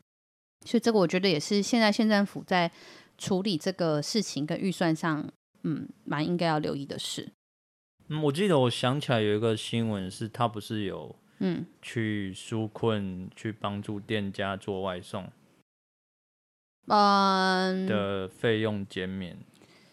[0.64, 2.72] 所以这个我觉得也是现在县政府在
[3.18, 5.28] 处理这个事情跟预算上，
[5.64, 7.32] 嗯，蛮应该要留意的事。
[8.08, 15.28] 嗯，我记得我想起来有一个新闻，是他不是有嗯去纾困，去帮助店家做外送，
[16.88, 19.38] 嗯的费用减免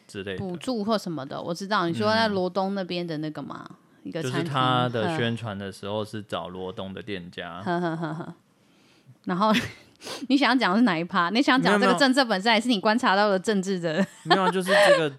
[0.06, 1.40] 之类的补助或什么的。
[1.40, 8.34] 我知道你说在罗东那边的那个嘛，嗯、一个就是他的宣传的时候是找罗东的店家，呵呵呵呵
[9.24, 9.50] 然后。
[10.28, 11.30] 你想要讲的是哪一趴？
[11.30, 14.04] 你想讲这个政策本身，还是你观察到的政治的？
[14.24, 15.12] 没有，就是这个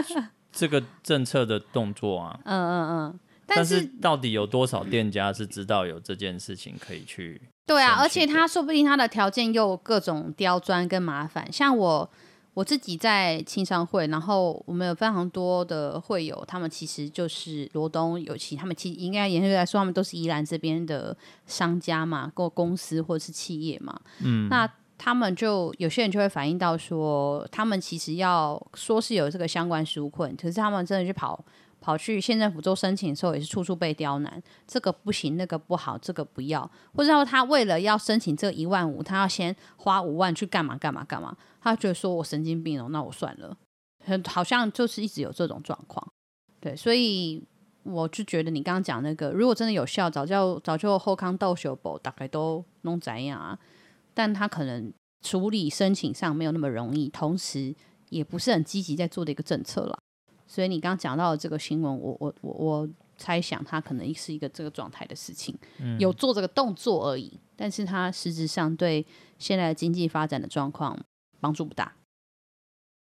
[0.52, 2.38] 这个政策的动作啊。
[2.44, 3.20] 嗯嗯嗯。
[3.46, 7.40] 但是，但是到底有多少店家是知道有这件事情可以去？
[7.66, 12.10] 对啊，而且他说不定他的条件又各种刁钻跟麻烦，像我。
[12.56, 21.14] 我自己在青商会，然后我们有非常多的会友，他们其实就是罗东有其他们其实应该严格来说，他们都是宜兰这边的
[21.44, 24.00] 商家嘛，或公司或者是企业嘛。
[24.20, 24.66] 嗯，那
[24.96, 31.44] 他们就有些人就会反映到说，他们其实要说是有这个相关纾困，可是他们真的去跑。
[31.86, 34.42] 跑去县政府做申请的时候，也是处处被刁难。
[34.66, 36.68] 这个不行，那个不好，这个不要。
[36.92, 41.36] 或者说他为了要申请这一万五，他要先花五万去干嘛干嘛干嘛？
[41.60, 43.56] 他觉得说我神经病哦，那我算了。
[44.04, 46.04] 很好像就是一直有这种状况。
[46.58, 47.40] 对，所以
[47.84, 53.56] 我就觉得你刚刚讲那个，如果真的有效，早就早就后康斗修补，大概都弄怎样啊？
[54.12, 54.92] 但他可能
[55.24, 57.72] 处理申请上没有那么容易，同时
[58.08, 59.96] 也不是很积极在做的一个政策了。
[60.46, 69.04] 所以你刚刚讲到的这个新闻，我我我我猜想他可能是一个这个状态的事情，嗯、有做这个动作而已，但是他实质上对
[69.38, 70.98] 现在的经济发展的状况
[71.40, 71.92] 帮助不大。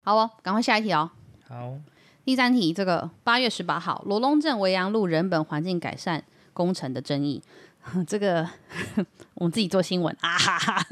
[0.03, 1.11] 好哦，赶快下一题哦。
[1.47, 1.77] 好，
[2.25, 7.41] 第三题，这个八月十八号罗龙镇维扬路人本环境改善工程的争议，
[8.07, 8.49] 这个
[9.35, 10.85] 我们自己做新闻啊哈哈。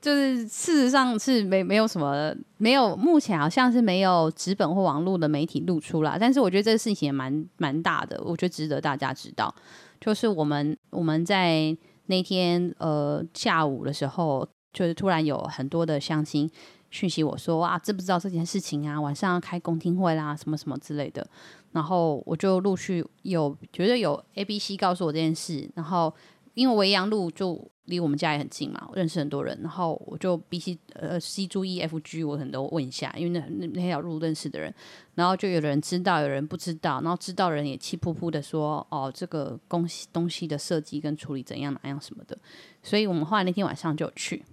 [0.00, 9.52] 就是事实上是没没有什么没有，目前好像是没有纸本或网络的媒体露出来，但是我觉得这个事情也蛮蛮大的，我觉得值得大家知道。
[10.00, 16.48] 就是我们我们在那天呃下午的时候，就是突然有很多的相亲
[16.90, 19.00] 讯息我说啊，知不知道这件事情啊？
[19.00, 21.26] 晚上要开公听会啦，什么什么之类的。
[21.72, 26.14] 然后我就陆续有觉得有 A、B、C 告诉我这件事，然后。
[26.58, 34.74] 因为维阳路就离我们家也很近嘛，认识很多人，然后我就 B C 呃 C 注 E F G 我可能都问一下，因为那那那条路认识的人，
[35.14, 42.36] 然后就有人知道，有人不知道，然后知道的人也气噗噗的说，哦，这个东西东西的设计跟处理怎样哪样什么的，
[42.82, 44.44] 所以我们后来那天晚上就去，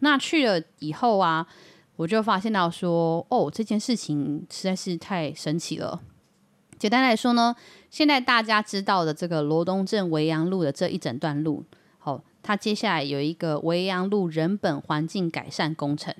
[0.00, 1.46] 那去了以后啊，
[1.96, 6.02] 我就发现到说，哦，这件事情实在是太神奇了。
[6.76, 7.56] 简单来说呢，
[7.94, 11.64] 现在大家知道的这个罗东镇维阳路的这一整段路，
[12.00, 16.12] 好，它接下来有一个维阳路人本环境改善工程。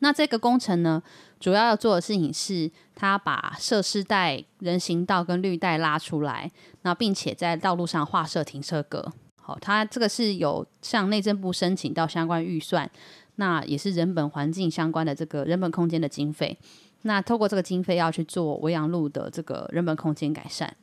[0.00, 1.00] 那这个工程呢，
[1.38, 6.50] 主要要做的事情是，它把设施带、人行道跟绿带拉出来，
[6.82, 9.12] 那并且在道路上划设停车格。
[9.40, 12.90] 好，它这个是有向内政部申请到相关预算，
[13.36, 16.58] 那也是人本环境相关的这个人本空间的经费。
[17.02, 20.76] 那透过这个经费要去做维阳路的这个人本空间改善。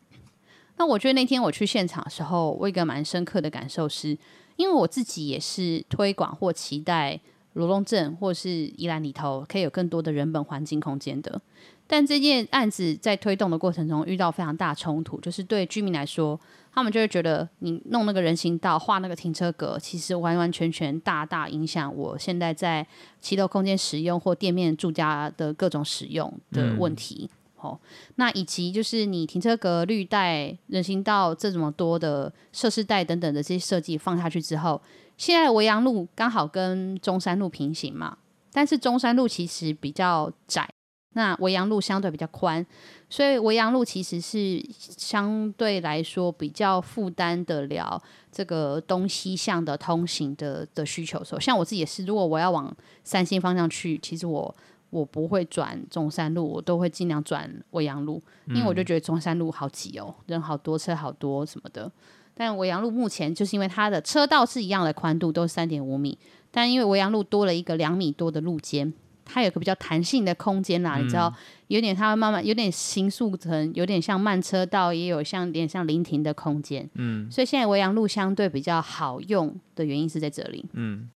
[0.77, 4.17] 那我觉得那天我去现场的时候，我一个蛮深刻的感受是，
[4.55, 7.19] 因为我自己也是推广或期待。
[7.55, 11.41] 罗龙镇或是宜兰里头，可以有更多的人本环境空间的。
[11.85, 16.39] 但这件案子在推动的过程中遇到非常大冲突，就是对居民来说，
[16.73, 22.87] 他们就会觉得你弄那个人行道、画那个停车格，其实完完全全大大影响我现在在
[23.19, 27.29] 骑楼空间使用或店面住家的各种使用的问题。
[27.29, 27.79] 嗯哦，
[28.15, 34.81] 那以及就是你停车格、绿带、人行道这么多的设施带等等的这些设计放下去之后。
[35.17, 38.17] 现在维阳路刚好跟中山路平行嘛，
[38.51, 40.67] 但是中山路其实比较窄，
[41.13, 42.65] 那维阳路相对比较宽，
[43.07, 51.23] 所以维阳路其实是相对来说比较负担得了这个东西向的通行的的需求。
[51.23, 54.55] 所以像我自己也是，如果我要往三星方向去，其实我
[54.91, 61.91] 我不会转中山路，我都会尽量转维阳路，因为我就觉得中山路好挤哦，人好多，车好多什么的。
[62.33, 66.17] 但维阳路目前就是因为它的车道是一样的宽度，都是三点五米，
[66.49, 68.91] 但因为维阳路多了一个两米多的路肩，
[69.25, 71.31] 它有个比较弹性的空间啦，嗯、你知道，
[71.67, 81.09] 有点它会慢慢有点形塑成，有点像慢车道，也有像点像临停的空间，嗯，所以现在维阳路相对比较好用的原因是在这里，嗯，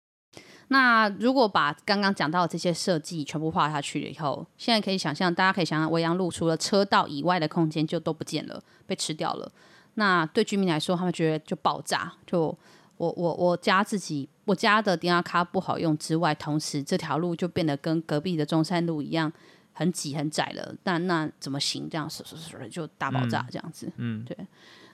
[0.68, 9.50] 那如果把刚刚讲到的这些设计全部画下去了以后，现在可以想象，大家可以想象维阳路除了车道以外的空间就都不见了，被吃掉了。
[9.94, 12.12] 那对居民来说，他们觉得就爆炸。
[12.26, 12.56] 就
[12.96, 19.32] 我我我家自己，我家的电话卡不好用之外，同时这条路就变得跟隔壁的中山路一样
[19.72, 20.74] 很挤很窄了。
[20.84, 21.88] 那那怎么行？
[21.88, 23.86] 这样说说说就大爆炸这样子。
[23.98, 24.36] 嗯，嗯对。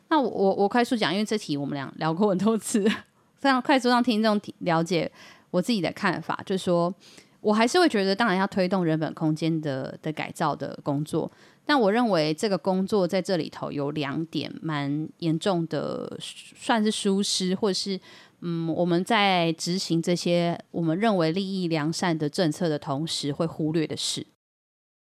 [0.09, 2.85] 那我我我快速讲，因为这题我们俩聊过很多次，
[3.38, 5.11] 非常快速让听众了解
[5.50, 6.92] 我自己的看法，就是说
[7.40, 11.30] 我还是会觉得，当然要推动人本空间的的改造的工作。
[11.66, 18.00] 但我认为这个工作在这里头有两点蛮严重的，算是疏失，或者是
[18.40, 24.26] 嗯，我们在执行这些我们认为利益良善的政策的同时会忽略的事。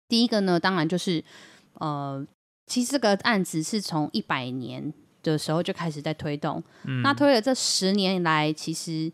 [0.09, 1.23] 第一个呢，当然就是
[1.75, 2.27] 呃，
[2.67, 9.13] 其实这个案子是从一百年的时候就开始在推动，嗯、那推了这十年来，其实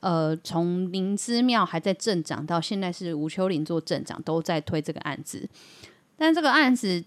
[0.00, 5.48] 呃，从林姿妙还在镇长到现在是吴秋玲做镇长，都在推这个案子。
[6.16, 7.04] 但这个案子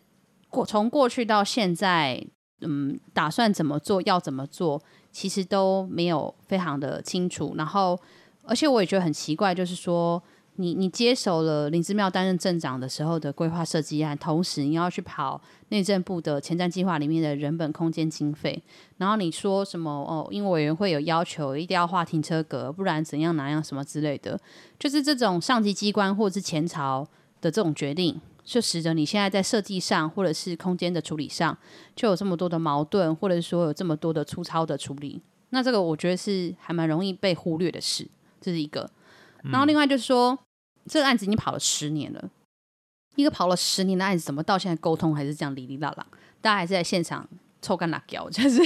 [0.50, 2.26] 过从过去到现在，
[2.62, 7.54] 嗯，打算怎么做，要怎么做，其实都没有非常的清楚。
[7.56, 7.98] 然后，
[8.44, 10.22] 而且我也觉得很奇怪，就是说，
[10.60, 18.62] 你你接手了林之妙担任镇长的时候的规划设计案，同时你要去跑内政部的前瞻计划里面的人本空间经费，
[18.98, 24.38] 然后你说什么哦，因为委员会有要求，一定要画停车格，不然怎样哪样什么之类的，
[24.78, 27.08] 就是这种上级机关或者是前朝
[27.40, 28.20] 的这种决定。
[28.44, 31.56] 就使得你现在在设计上，或者是空间的处理上，
[31.96, 35.22] 就有这么多的矛盾，或者是说有这么多的粗糙的处理。
[35.52, 38.08] 那这个我觉得是还蛮容易被忽略的事，
[38.42, 38.90] 这是一个。
[39.44, 40.38] 然后另外就是说，嗯、
[40.88, 42.30] 这个案子已经跑了十年了，
[43.16, 46.06] 一个跑了十年的案子，怎么到现在沟通还是这样哩哩啦啦？
[46.42, 47.28] 大家还是在现场
[47.62, 48.62] 臭干辣椒， 就是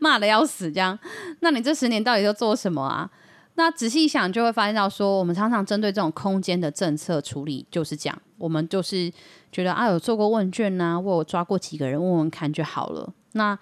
[0.00, 0.98] 骂的要死这样。
[1.40, 3.10] 那你这十年到底都做什么啊？
[3.54, 9.12] 那仔细一想，就会发现到说，我们常常针对这种空间的政策处理，就是讲，我们就是
[9.52, 13.12] 觉得啊，有做过问卷呐、啊，或有抓过几个人问问看就好了。
[13.32, 13.56] 那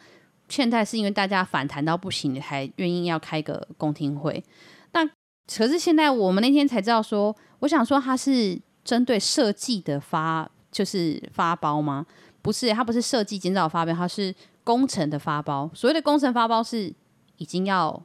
[0.49, 4.43] 现在是因为大家反弹到不行，才愿意要开个公听会。
[5.59, 12.07] 但可是现在我们那天才知道说，我想说它是针对设计的发，就是发包吗？
[12.43, 14.35] 不是，它不是设计建造发包，它是
[14.65, 15.71] 工程的发包。
[15.75, 16.95] 所谓的工程发包是
[17.39, 18.03] 已经要。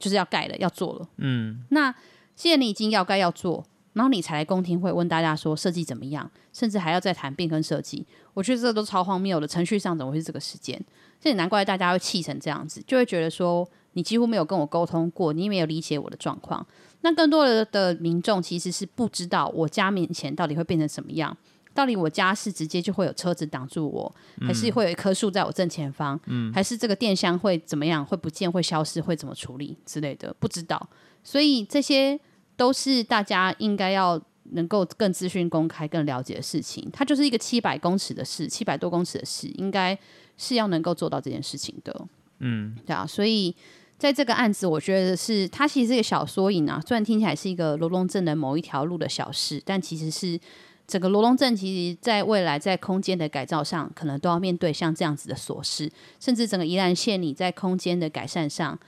[0.00, 1.08] 就是要盖了，要做了。
[1.16, 1.92] 嗯，那
[2.36, 9.48] 既然你已经要盖要做，然后你才来公听会问大家说设计怎么样，甚至还要再谈变更设计，我觉得这都超荒谬的。
[9.48, 10.80] 程序上怎么会是这个时间？
[11.20, 16.64] 这也难怪大家会气成这样子，就会觉得说你几乎没有跟我沟通过，你也没有理解我的状况。
[17.00, 21.36] 那更多的的民众其实是不知道我家面前到底会变成什么样。
[21.74, 26.18] 到底我家是直接就会有车子挡住我，还是会有一棵树在我正前方？
[26.26, 28.04] 嗯，还是这个电箱会怎么样？
[28.04, 28.50] 会不见？
[28.50, 29.00] 会消失？
[29.00, 30.34] 会怎么处理之类的？
[30.40, 30.88] 不知道。
[31.22, 32.18] 所以这些
[32.56, 34.20] 都是大家应该要
[34.50, 36.88] 能够更资讯公开、更了解的事情。
[36.92, 39.96] 它就是一个七百公尺的事，七百多公尺的事，应该
[40.36, 42.08] 是要能够做到这件事情的。
[42.40, 43.06] 嗯，对啊。
[43.06, 43.54] 所以
[43.96, 46.80] 在这个案子，我觉得是它其实是一个小缩影啊。
[46.86, 50.38] 虽然听起来是一个罗东镇的某一条路的小事，但其实是
[50.86, 58.78] 整个罗东镇，其实在未来在空间的改造上，可能都要面对像这样子的琐事，甚至整个宜兰县里在空间的改善上，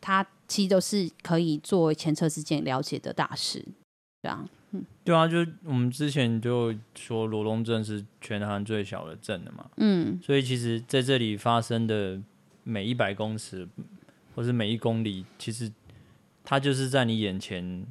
[0.00, 3.64] 它其实都是可以作为前车之鉴了解的大事，
[4.22, 4.48] 对啊。
[4.70, 12.20] 嗯，对啊，就我们之前就说罗东镇是全台湾最小的镇的嘛，嗯，所以其实在这里发生的
[12.68, 13.66] 每一百公尺
[14.34, 15.72] 或是每一公里，其实
[16.44, 17.86] 它就是在你眼前，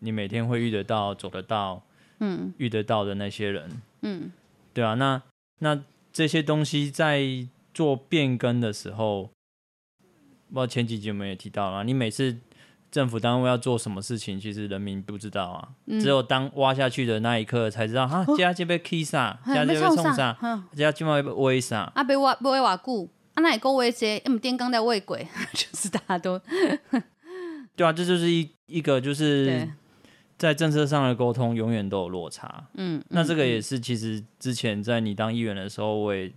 [0.00, 1.82] 你每天会遇得到、走得到、
[2.18, 4.32] 嗯，遇得到的那些人，嗯，
[4.74, 5.22] 对啊，那
[5.60, 9.30] 那这些东西在做变更的时候，
[10.48, 12.38] 不知道前几集我们也提到了，你每次。
[12.90, 20.32] 政府单位要做什么事情，其实人民不知道啊，嗯、只有当挖下去的那一刻才知道哈，家这边起啥， 家这边冲啥，
[20.74, 26.40] 家这边挖啥，啊，被挖被挖偌久，啊，那也够挖些，嗯，电刚在喂鬼， 就是大家都，
[27.76, 29.68] 对啊，这就是一一个就是
[30.36, 36.32] 在政策上的沟通永远都有落差，嗯，那这个也是其实之前在你当议员的时候，我也。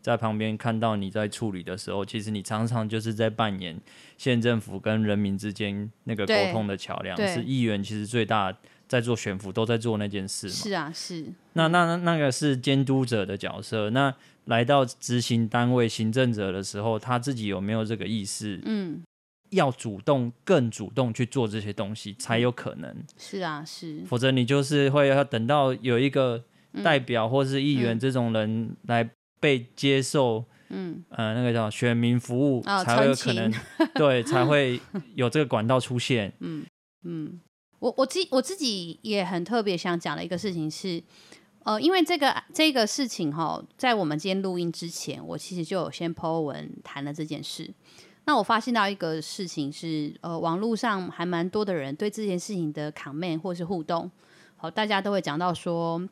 [0.00, 3.78] 在旁边看到你在处理的时候，其实你常常就是在扮演
[4.16, 7.16] 县政府跟人民之间那个沟通的桥梁。
[7.26, 10.52] 是议员其实最大在做悬浮，都在做那件事嘛。
[10.52, 11.26] 是啊，是。
[11.54, 13.90] 那那那那个是监督者的角色。
[13.90, 14.14] 那
[14.48, 18.60] 来到执行单位、行政者的时候，他自己有没有这个意识？
[18.64, 19.02] 嗯，
[19.50, 22.94] 要主动、更主动去做这些东西，才有可能。
[23.16, 24.02] 是啊，是。
[24.06, 26.44] 否则你就是会要等到有一个
[26.82, 29.08] 代表或是议员这种人来。
[29.40, 33.54] 被接受，嗯，呃，那个叫选民服务，哦、才会有可能，
[33.94, 34.80] 对，才会
[35.14, 36.32] 有这个管道出现。
[36.40, 36.66] 嗯
[37.04, 37.38] 嗯，
[37.78, 41.00] 我我自我自己也很特别想讲的一个事情是，
[41.64, 47.72] 呃，因为这个这个事情哈，在我们今天录音之前，我其实就有先 po 文谈了这件事。
[48.24, 54.10] 那我发现到一个事情是，呃，网络上还蛮多的人对这件事情的 comment 或是互动，
[54.56, 56.08] 好，大家都会讲到说。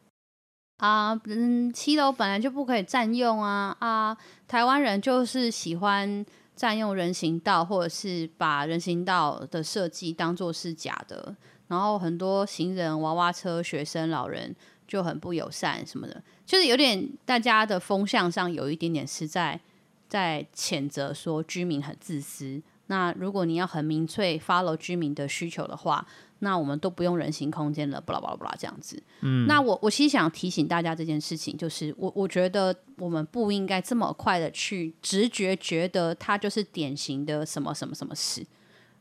[0.78, 4.14] 啊，嗯，七楼本来就不可以占用啊啊！
[4.46, 6.22] 台湾人就是喜欢
[6.54, 11.34] 占用人行道，或者是把人行道的设计当做是假的，
[11.68, 14.54] 然后很多行人、娃娃车、学生、老人
[14.86, 19.60] 就很不友善什么的，就是有点大家的风向上有一点点是在
[20.08, 22.62] 在谴责说居民很自私。
[22.88, 26.06] 那如果你要很明确 follow 居民的需求的话，
[26.38, 29.02] 那我们都不用人行空间了，巴拉巴拉巴拉这样子。
[29.22, 38.46] 嗯，那我我其实想提醒大家这件事情，就是我我觉得我们不应该这么快的去直觉觉得它就是典型的什么什么什么事。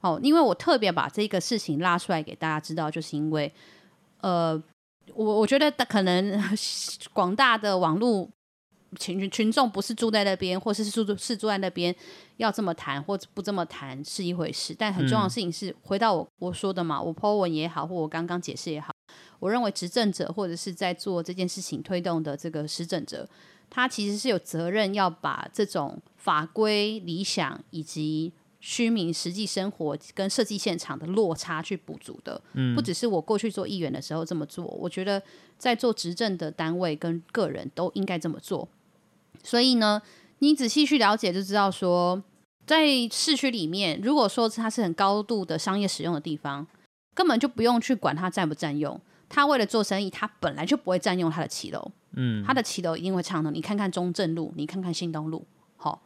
[0.02, 3.52] 哦，因为我特别把这个事情拉出来给大家知道，就是因为，
[4.22, 4.62] 呃，
[5.14, 6.42] 我我觉得可能
[7.14, 8.30] 广大的网络。
[8.98, 11.94] 群群众不是住在那边，或是住是住在那边，
[12.38, 14.74] 要这么谈或者不这么谈是一回事。
[14.74, 18.94] 但很重要的事情是，回到我我说的嘛，我 po 文也好，或我刚刚解释也好，
[19.40, 23.28] 我认为执政者或者是在做这件事情推动的这个施政者，
[23.70, 28.32] 他其实是有责任要把这种法规理想以及
[28.68, 32.42] 居民实际生活跟设计现场的落差去补足的。
[32.54, 35.22] 嗯，不只是我过去做议员的时候这么做，我觉得
[35.60, 38.68] 在做执政的单位跟个人都应该这么做。
[39.44, 40.02] 所以呢，
[40.40, 42.24] 你仔细去了解就知道说，
[42.66, 46.66] 在市区里面，如果说它是很高度的商业使用的地方，
[47.14, 49.00] 根本就不用去管它占不占用。
[49.30, 53.54] 他为了做生意，他本来就不会占用他的骑楼，嗯，他的骑楼一定会畅通。
[53.54, 55.46] 你看看中正路，你看看新东路，
[55.78, 56.02] 好。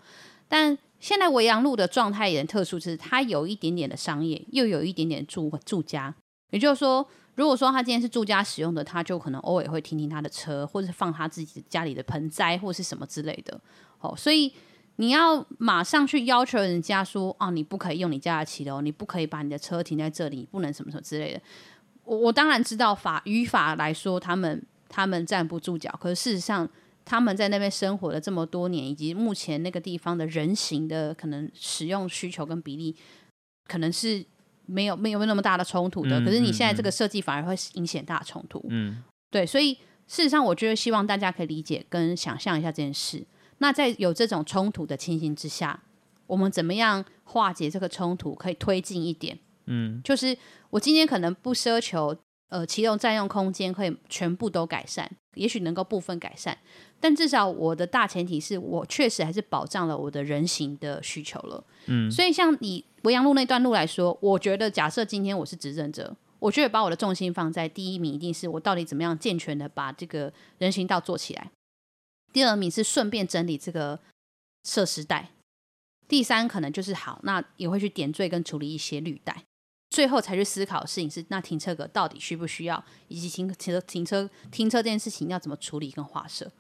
[0.47, 6.13] 但现在维扬路的状态也很特殊，就是它有一点点的商业，又有一点点住住家，
[6.51, 7.07] 也就是说。
[7.35, 13.57] 如果说他今天是住家使用的，他就可能偶尔会停停他的车，或者是放他自己家里的盆栽或是什么之类的。
[14.01, 14.51] 哦，所以
[14.97, 21.41] 你要马上去要求人家说啊，你不可以用你家的骑楼，你不可以把你的车停在这里，不能什么什么之类的。
[22.03, 26.67] 我我当然知道法语法来说，他们他们站不住脚，可是事实上
[27.09, 32.95] 他们在那边生活了这么多年，以及目前那个地方的人行的可能使用需求跟比例，
[33.67, 34.23] 可能是。
[34.71, 38.63] 没有没有那么大的冲突的，嗯、可是你现在这个设计反而会引起大冲突。
[38.69, 39.73] 嗯，对，所以
[40.05, 43.25] 事实上，我觉得希望大家可以理解跟想象一下这件事。
[43.57, 45.81] 那在有这种冲突的情形之下，
[46.27, 49.39] 我们怎么样化解这个冲突，可以推进一点？
[49.65, 50.37] 嗯，就是
[50.69, 52.15] 我今天可能不奢求。
[52.49, 56.57] 呃，骑楼占用空间可以全部都改善，也许能够部分改善，
[56.99, 61.63] 但至少我的大前提是我确实还是保障了我的人行的需求了。
[61.85, 71.49] 嗯，所以像你维阳路那段路来说，我觉得假设今天我是执政者，我觉得把我的重心放在第一名，一定是我到底怎么样健全的把这个人行道做起来。
[72.33, 73.99] 第二名是顺便整理这个
[74.63, 75.31] 设施带。
[76.07, 79.43] 第三可能就是好，那也会去点缀跟处理一些绿带，
[79.89, 86.51] 最后才去思考的事情是那停车格到底需不需要，以及停停车停车停车这件事情要怎么处理跟划设。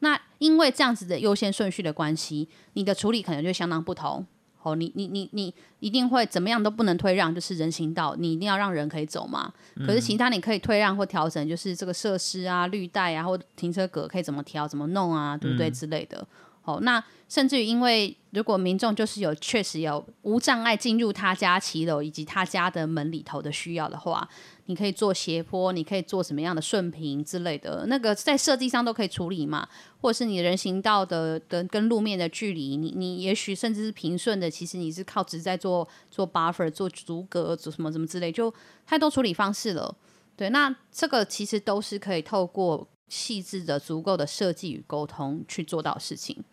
[0.00, 4.26] 那因为这样子的优先顺序的关系，你的处理可能就相当不同。
[4.62, 9.50] 哦，你你你你一定会怎么样都不能退让，就是人行道，你一定要让人可以走嘛。
[9.86, 16.26] 可是其他你可以退让或调整，就是这个设施啊、绿带啊或停车格可以怎么调、怎么弄啊，对不对之类的。
[16.74, 24.28] 哦，那甚至于因为如果民众就是有确实有无障碍进入他家骑楼以及他家的门里头的需要的话。
[24.66, 29.68] 你可以做斜坡，你可以做什么样的顺平之类的，那个在设计上都可以处理嘛。
[30.00, 38.54] 或者是你人行道的的跟路面的距离，你你也许甚至是平顺的，其实你是靠直在做做 buffer、做阻隔、做什么什么之类，就
[38.86, 39.92] 太多处理方式了。
[40.36, 46.44] 对，那这个其实都是可以透过细致的、足够的设计与沟通去做到事情。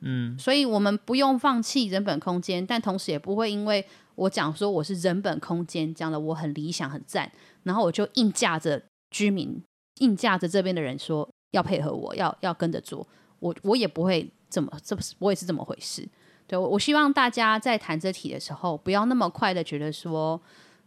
[0.00, 3.86] 嗯，所以我们不用放弃人本空间，但同时也不会因为。
[4.16, 7.30] 我讲说我是人本空间，讲的我很理想很赞，
[7.62, 9.58] 然后我就硬架着居民，
[10.00, 13.06] 硬架着这边的人说要配合我，要要跟着做，
[13.38, 16.06] 我我也不会这么，这不是我也是这么回事。
[16.46, 20.38] 对，我希望大家在谈这题的时候，不要那么快的觉得说，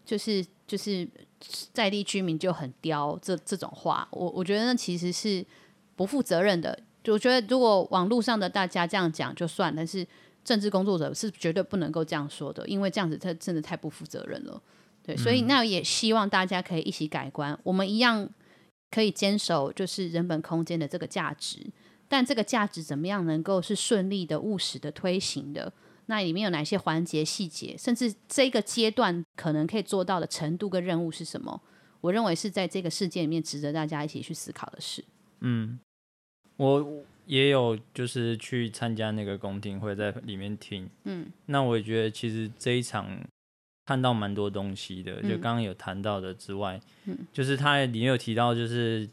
[0.05, 1.09] 就是就是
[1.71, 5.43] 在地居民就很刁这这种话，我我觉得那其实是
[5.95, 6.77] 不负责任的。
[7.03, 10.07] 就我觉得如果网络上的大家这样讲就算，但是。
[10.45, 14.61] 政治工作者是绝对不能够这样说的，因为这样子他真的太不负责任了。
[15.01, 18.27] 对，所以那也希望大家可以一起改观，我们一样
[18.91, 21.65] 可以坚守就是人本空间的这个价值，
[22.09, 25.71] 但这个价值怎么样能够是顺利的、务实的推行的？
[26.07, 31.61] 那里面有哪些环节、细节，甚至这个阶段可能可以做到的程度跟任务是什么？
[32.01, 35.05] 我认为是在这个世界里面值得大家一起去思考的事。
[35.39, 35.79] 嗯，
[36.57, 37.03] 我。
[37.25, 40.89] 也有就是去参加那个公听会，在里面听。
[41.05, 43.17] 嗯，那我也觉得其实这一场
[43.85, 49.09] 看到蛮多东西的，嗯、就刚刚有谈到的之外，嗯，就是他里面有提到，就是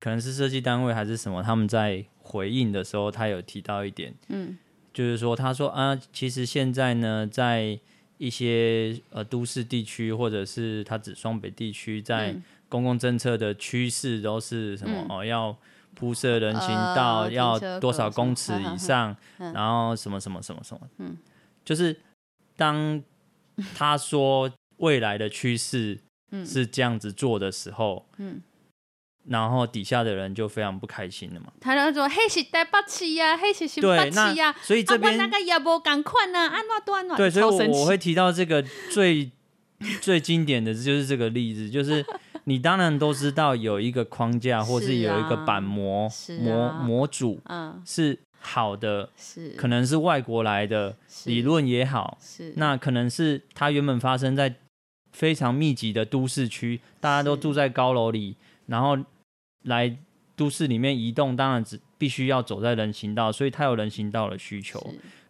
[0.00, 4.56] 可能是设计单位还是什么，他们在回应的时候，他有提到一点，嗯，
[4.94, 7.78] 就是说他说啊，其实现在呢，在
[8.16, 12.34] 一些呃都市地区，或者是他指双北地区，在
[12.70, 15.54] 公共政策的趋势都是什么、嗯、哦要。
[15.96, 21.16] 铺设人行道、呃、要多少公尺 以上，嗯、然后什么什么什么什么，嗯，
[21.64, 21.98] 就是
[22.54, 23.02] 当
[23.74, 25.98] 他说未来的趋势
[26.44, 28.42] 是这样子做的时候，嗯，
[29.26, 31.50] 然后底下的人就非常不开心了嘛。
[31.60, 39.30] 他就说：“黑是台北市呀，黑是新北市呀，所以这边、啊、那个也无共款呢，安怎断了？”对，所以我我会提到这个最
[40.02, 42.04] 最经典的就是这个例子，就是。
[42.48, 46.08] 你当然都知道有一个框架，或是有一个板模、
[46.40, 47.82] 模模组，嗯。
[47.84, 49.50] 是好的，是。
[49.56, 52.52] 可能是外国来的理论也好，是。
[52.56, 54.54] 那可能是它原本发生在
[55.12, 58.36] 非常密集的都市区，大家都住在高楼里，
[58.66, 58.96] 然后
[59.64, 59.96] 来
[60.36, 64.80] 都市里面移动，当然只必须要走在人行道，所以它有人行道的需求。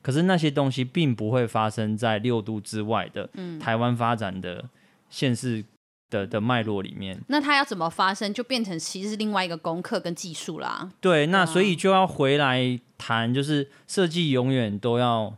[0.03, 4.63] 可是那些东西并不会发生在六度之外的台湾发展的
[5.09, 5.65] 县市。
[6.11, 10.91] 的的脉络里面，那它要怎么发生，就变成其实是另外一个功课跟技术啦。
[11.01, 15.37] 对，那所以就要回来谈，就是设计永远都要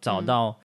[0.00, 0.60] 找到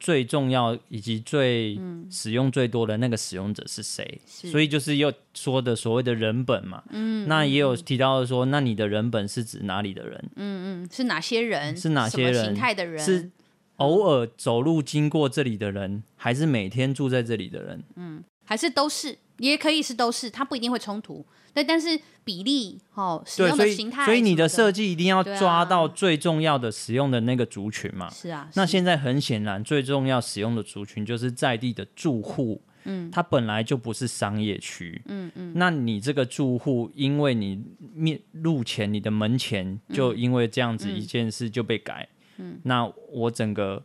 [0.00, 1.78] 最重要以及最
[2.10, 4.20] 使用最多的那个使用者是谁。
[4.42, 6.82] 嗯、所以就是又说的所谓的人本嘛。
[6.90, 10.30] 嗯，那也有提到说，那你的人本是指哪里的人？
[10.34, 11.76] 嗯嗯，是哪些人？
[11.76, 12.44] 是哪些人？
[12.46, 13.04] 形态的人？
[13.04, 13.30] 是
[13.76, 17.84] 偶尔走路经过这里的人，还是每天住在这里的人？
[17.94, 18.24] 嗯。
[18.50, 21.24] 还是都是，也可以是都是，它不一定会冲突。
[21.54, 28.10] 对，但是比例哦，使用的形态，所以你的设计一定要抓到最重要的使用的那个族群嘛。
[28.10, 28.50] 是啊。
[28.54, 32.60] 那现在很显然，最重要使用的族群就是在地的住户。
[32.82, 33.08] 嗯。
[33.12, 35.00] 它本来就不是商业区。
[35.06, 35.52] 嗯嗯。
[35.54, 37.62] 那你这个住户，因为你
[37.94, 42.08] 面路前，你的门前就因为这样子一件事就被改。
[42.38, 42.58] 嗯。
[42.64, 43.84] 那我整个。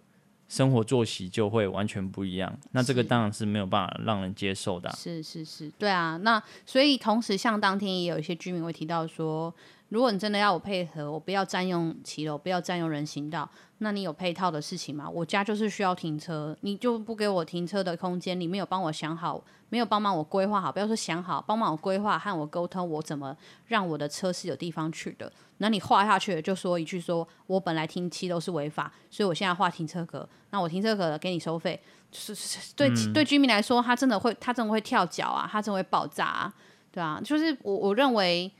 [0.55, 4.95] 生活作息就会完全不一样，那这个当然是没有办法让人接受的啊。
[4.97, 6.15] 是是是，对啊。
[6.23, 9.53] 那所以同时，像当天也有一些居民会提到说，
[9.89, 15.09] 如果你真的要我配合，我不要占用骑楼，不要占用人行道，那你有配套的事情吗？
[15.09, 23.35] 我家就是需要停车，你就不给我停车的空间，你没有帮我想好，没有帮忙我规划好，不要说想好，帮忙我规划和我沟通，我怎么
[23.67, 25.31] 让我的车是有地方去的。
[25.59, 30.27] 那你画下去，就说一句说，我本来停骑楼是违法，所以我现在画停车格。
[30.49, 31.79] 那我停车格给你收费，
[32.11, 36.53] 是是对、对居民来说，他真的会他真的会跳脚啊，他真的会爆炸啊，
[36.91, 38.51] 对啊，就是我我认为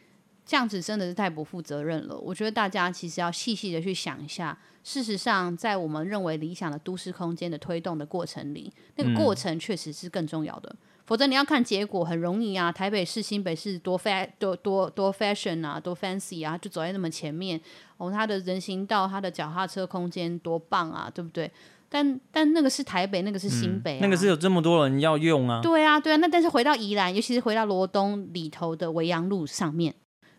[0.46, 2.18] 这样子真的是太不负责任了。
[2.18, 10.70] 我觉得大家其实要细细的去想一下，事实上，在我们认为理想的都市空间的推动的过程里，那个过程确实是更重要的。
[10.72, 17.60] 嗯、否则你要看结果很容易啊，台北市、新北市多 fa 多多多 fashion 啊，多 fancy 啊，就走在那么前面
[17.98, 21.52] 哦，它的人行道、它的脚踏车空间多棒啊，对不对？
[21.88, 25.62] 但但那个是台北，那个是新北、啊嗯，那个是有这么多人要用啊。
[25.62, 26.16] 对啊，对啊。
[26.18, 29.93] 那但是回到宜兰，尤其是回到罗东里头的维扬路上面，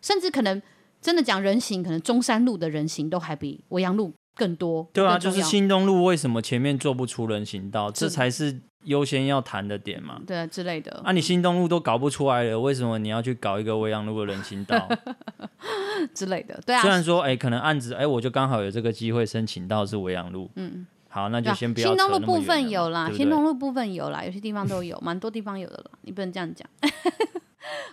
[0.07, 0.61] 甚至可能
[1.01, 4.87] 真的讲人行，可能中山路的人行都还比维阳路更多。
[4.93, 7.91] 对啊，就是新东路为什么前面做不出人行道？
[7.91, 10.21] 这才是优先要谈的点嘛。
[10.25, 11.01] 对啊，之类的。
[11.03, 14.87] 啊，你新东路都搞不出来了，为什么你要去搞一个维扬路的人行道
[16.15, 16.57] 之类的？
[16.65, 16.81] 对啊。
[16.81, 20.49] 虽然说，哎、欸，可能案子，哎、欸，我就刚好有这个机会申请到是维扬路。
[20.55, 20.87] 嗯。
[21.09, 21.89] 好，那就先不要。
[21.89, 25.91] 新东路部分有啦，对对新东路部分有啦，有些地方都有，蛮多地方有的啦。
[26.03, 26.65] 你不能这样讲。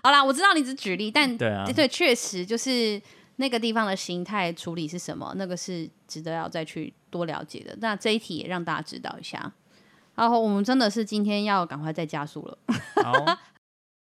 [0.03, 3.01] 好啦，我知道你只举例，但对啊，对，确实就是
[3.37, 7.77] 那个地方的形态处理是什么，那个是值得要再去多了解的。
[7.81, 9.53] 那这一题也让大家知道一下。
[10.15, 12.59] 然后我们真的是今天要赶快再加速了。
[13.03, 13.13] 好，